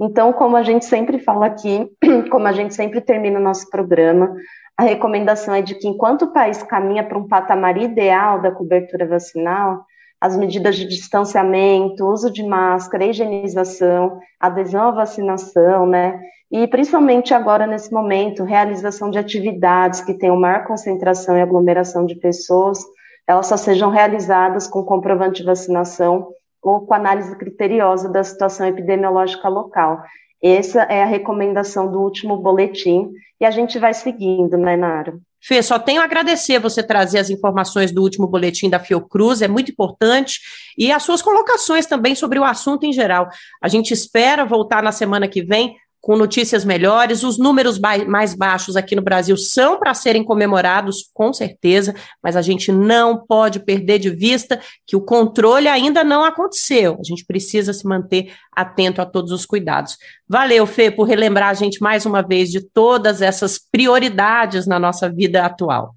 Então, 0.00 0.32
como 0.32 0.56
a 0.56 0.62
gente 0.62 0.86
sempre 0.86 1.18
fala 1.18 1.44
aqui, 1.44 1.86
como 2.32 2.46
a 2.46 2.52
gente 2.52 2.74
sempre 2.74 3.02
termina 3.02 3.38
o 3.38 3.42
nosso 3.42 3.68
programa, 3.68 4.34
a 4.80 4.82
recomendação 4.82 5.52
é 5.52 5.60
de 5.60 5.74
que, 5.74 5.86
enquanto 5.86 6.22
o 6.22 6.32
país 6.32 6.62
caminha 6.62 7.04
para 7.04 7.18
um 7.18 7.28
patamar 7.28 7.76
ideal 7.76 8.40
da 8.40 8.50
cobertura 8.50 9.06
vacinal, 9.06 9.84
as 10.18 10.38
medidas 10.38 10.74
de 10.74 10.86
distanciamento, 10.86 12.06
uso 12.06 12.30
de 12.30 12.42
máscara, 12.42 13.04
higienização, 13.04 14.18
adesão 14.40 14.88
à 14.88 14.90
vacinação, 14.90 15.84
né? 15.84 16.18
E 16.50 16.66
principalmente 16.66 17.34
agora, 17.34 17.66
nesse 17.66 17.92
momento, 17.92 18.42
realização 18.42 19.10
de 19.10 19.18
atividades 19.18 20.00
que 20.00 20.14
tenham 20.14 20.40
maior 20.40 20.64
concentração 20.64 21.36
e 21.36 21.42
aglomeração 21.42 22.06
de 22.06 22.14
pessoas, 22.14 22.78
elas 23.26 23.48
só 23.48 23.58
sejam 23.58 23.90
realizadas 23.90 24.66
com 24.66 24.82
comprovante 24.82 25.42
de 25.42 25.46
vacinação 25.46 26.28
ou 26.62 26.86
com 26.86 26.94
análise 26.94 27.36
criteriosa 27.36 28.08
da 28.08 28.24
situação 28.24 28.66
epidemiológica 28.66 29.46
local. 29.46 30.02
Essa 30.42 30.82
é 30.82 31.02
a 31.02 31.06
recomendação 31.06 31.90
do 31.90 32.00
último 32.00 32.36
boletim 32.36 33.10
e 33.40 33.44
a 33.44 33.50
gente 33.50 33.78
vai 33.78 33.92
seguindo, 33.92 34.56
né, 34.56 34.76
Nara? 34.76 35.18
Fê, 35.42 35.62
só 35.62 35.78
tenho 35.78 36.02
a 36.02 36.04
agradecer 36.04 36.58
você 36.58 36.82
trazer 36.82 37.18
as 37.18 37.30
informações 37.30 37.90
do 37.90 38.02
último 38.02 38.26
boletim 38.26 38.68
da 38.68 38.78
Fiocruz, 38.78 39.40
é 39.40 39.48
muito 39.48 39.70
importante, 39.70 40.38
e 40.76 40.92
as 40.92 41.02
suas 41.02 41.22
colocações 41.22 41.86
também 41.86 42.14
sobre 42.14 42.38
o 42.38 42.44
assunto 42.44 42.84
em 42.84 42.92
geral. 42.92 43.28
A 43.62 43.68
gente 43.68 43.92
espera 43.92 44.44
voltar 44.44 44.82
na 44.82 44.92
semana 44.92 45.26
que 45.26 45.42
vem 45.42 45.76
com 46.00 46.16
notícias 46.16 46.64
melhores. 46.64 47.22
Os 47.22 47.38
números 47.38 47.78
mais 48.06 48.34
baixos 48.34 48.76
aqui 48.76 48.96
no 48.96 49.02
Brasil 49.02 49.36
são 49.36 49.78
para 49.78 49.94
serem 49.94 50.24
comemorados, 50.24 51.10
com 51.12 51.32
certeza, 51.32 51.94
mas 52.22 52.36
a 52.36 52.42
gente 52.42 52.72
não 52.72 53.24
pode 53.26 53.60
perder 53.60 53.98
de 53.98 54.10
vista 54.10 54.60
que 54.86 54.96
o 54.96 55.00
controle 55.00 55.68
ainda 55.68 56.02
não 56.02 56.24
aconteceu. 56.24 56.96
A 56.98 57.04
gente 57.04 57.24
precisa 57.24 57.72
se 57.72 57.86
manter 57.86 58.32
atento 58.54 59.00
a 59.02 59.06
todos 59.06 59.30
os 59.32 59.44
cuidados. 59.44 59.96
Valeu, 60.28 60.66
Fê, 60.66 60.90
por 60.90 61.04
relembrar 61.04 61.50
a 61.50 61.54
gente 61.54 61.82
mais 61.82 62.06
uma 62.06 62.22
vez 62.22 62.50
de 62.50 62.60
todas 62.60 63.20
essas 63.20 63.58
prioridades 63.58 64.66
na 64.66 64.78
nossa 64.78 65.08
vida 65.08 65.44
atual. 65.44 65.92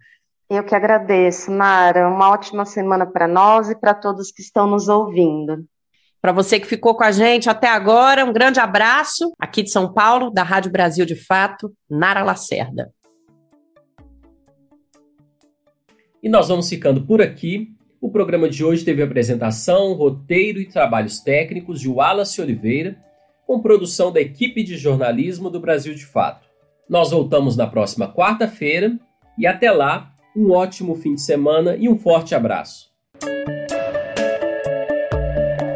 Eu 0.50 0.64
que 0.64 0.76
agradeço, 0.76 1.50
Mara. 1.50 2.08
Uma 2.08 2.30
ótima 2.30 2.66
semana 2.66 3.06
para 3.06 3.28
nós 3.28 3.70
e 3.70 3.76
para 3.76 3.94
todos 3.94 4.32
que 4.32 4.42
estão 4.42 4.68
nos 4.68 4.88
ouvindo. 4.88 5.66
Para 6.24 6.32
você 6.32 6.58
que 6.58 6.66
ficou 6.66 6.96
com 6.96 7.04
a 7.04 7.12
gente 7.12 7.50
até 7.50 7.68
agora, 7.68 8.24
um 8.24 8.32
grande 8.32 8.58
abraço 8.58 9.34
aqui 9.38 9.62
de 9.62 9.70
São 9.70 9.92
Paulo, 9.92 10.32
da 10.32 10.42
Rádio 10.42 10.72
Brasil 10.72 11.06
de 11.06 11.18
Fato, 11.18 11.74
Nara 11.92 12.24
Lacerda. 12.24 12.94
E 16.24 16.30
nós 16.30 16.48
vamos 16.48 16.70
ficando 16.70 17.06
por 17.06 17.22
aqui. 17.22 17.74
O 18.00 18.10
programa 18.10 18.48
de 18.48 18.64
hoje 18.64 18.86
teve 18.86 19.04
apresentação, 19.04 19.92
roteiro 19.96 20.62
e 20.62 20.70
trabalhos 20.70 21.20
técnicos 21.20 21.82
de 21.82 21.90
Wallace 21.90 22.42
Oliveira, 22.42 22.96
com 23.46 23.62
produção 23.62 24.10
da 24.10 24.22
equipe 24.22 24.64
de 24.64 24.78
jornalismo 24.78 25.50
do 25.50 25.60
Brasil 25.60 25.94
de 25.94 26.06
Fato. 26.06 26.48
Nós 26.88 27.12
voltamos 27.12 27.58
na 27.58 27.68
próxima 27.68 28.08
quarta-feira 28.08 28.98
e 29.38 29.46
até 29.46 29.70
lá, 29.74 30.14
um 30.34 30.52
ótimo 30.52 30.96
fim 30.96 31.16
de 31.16 31.22
semana 31.22 31.76
e 31.76 31.90
um 31.90 32.00
forte 32.00 32.34
abraço. 32.34 32.93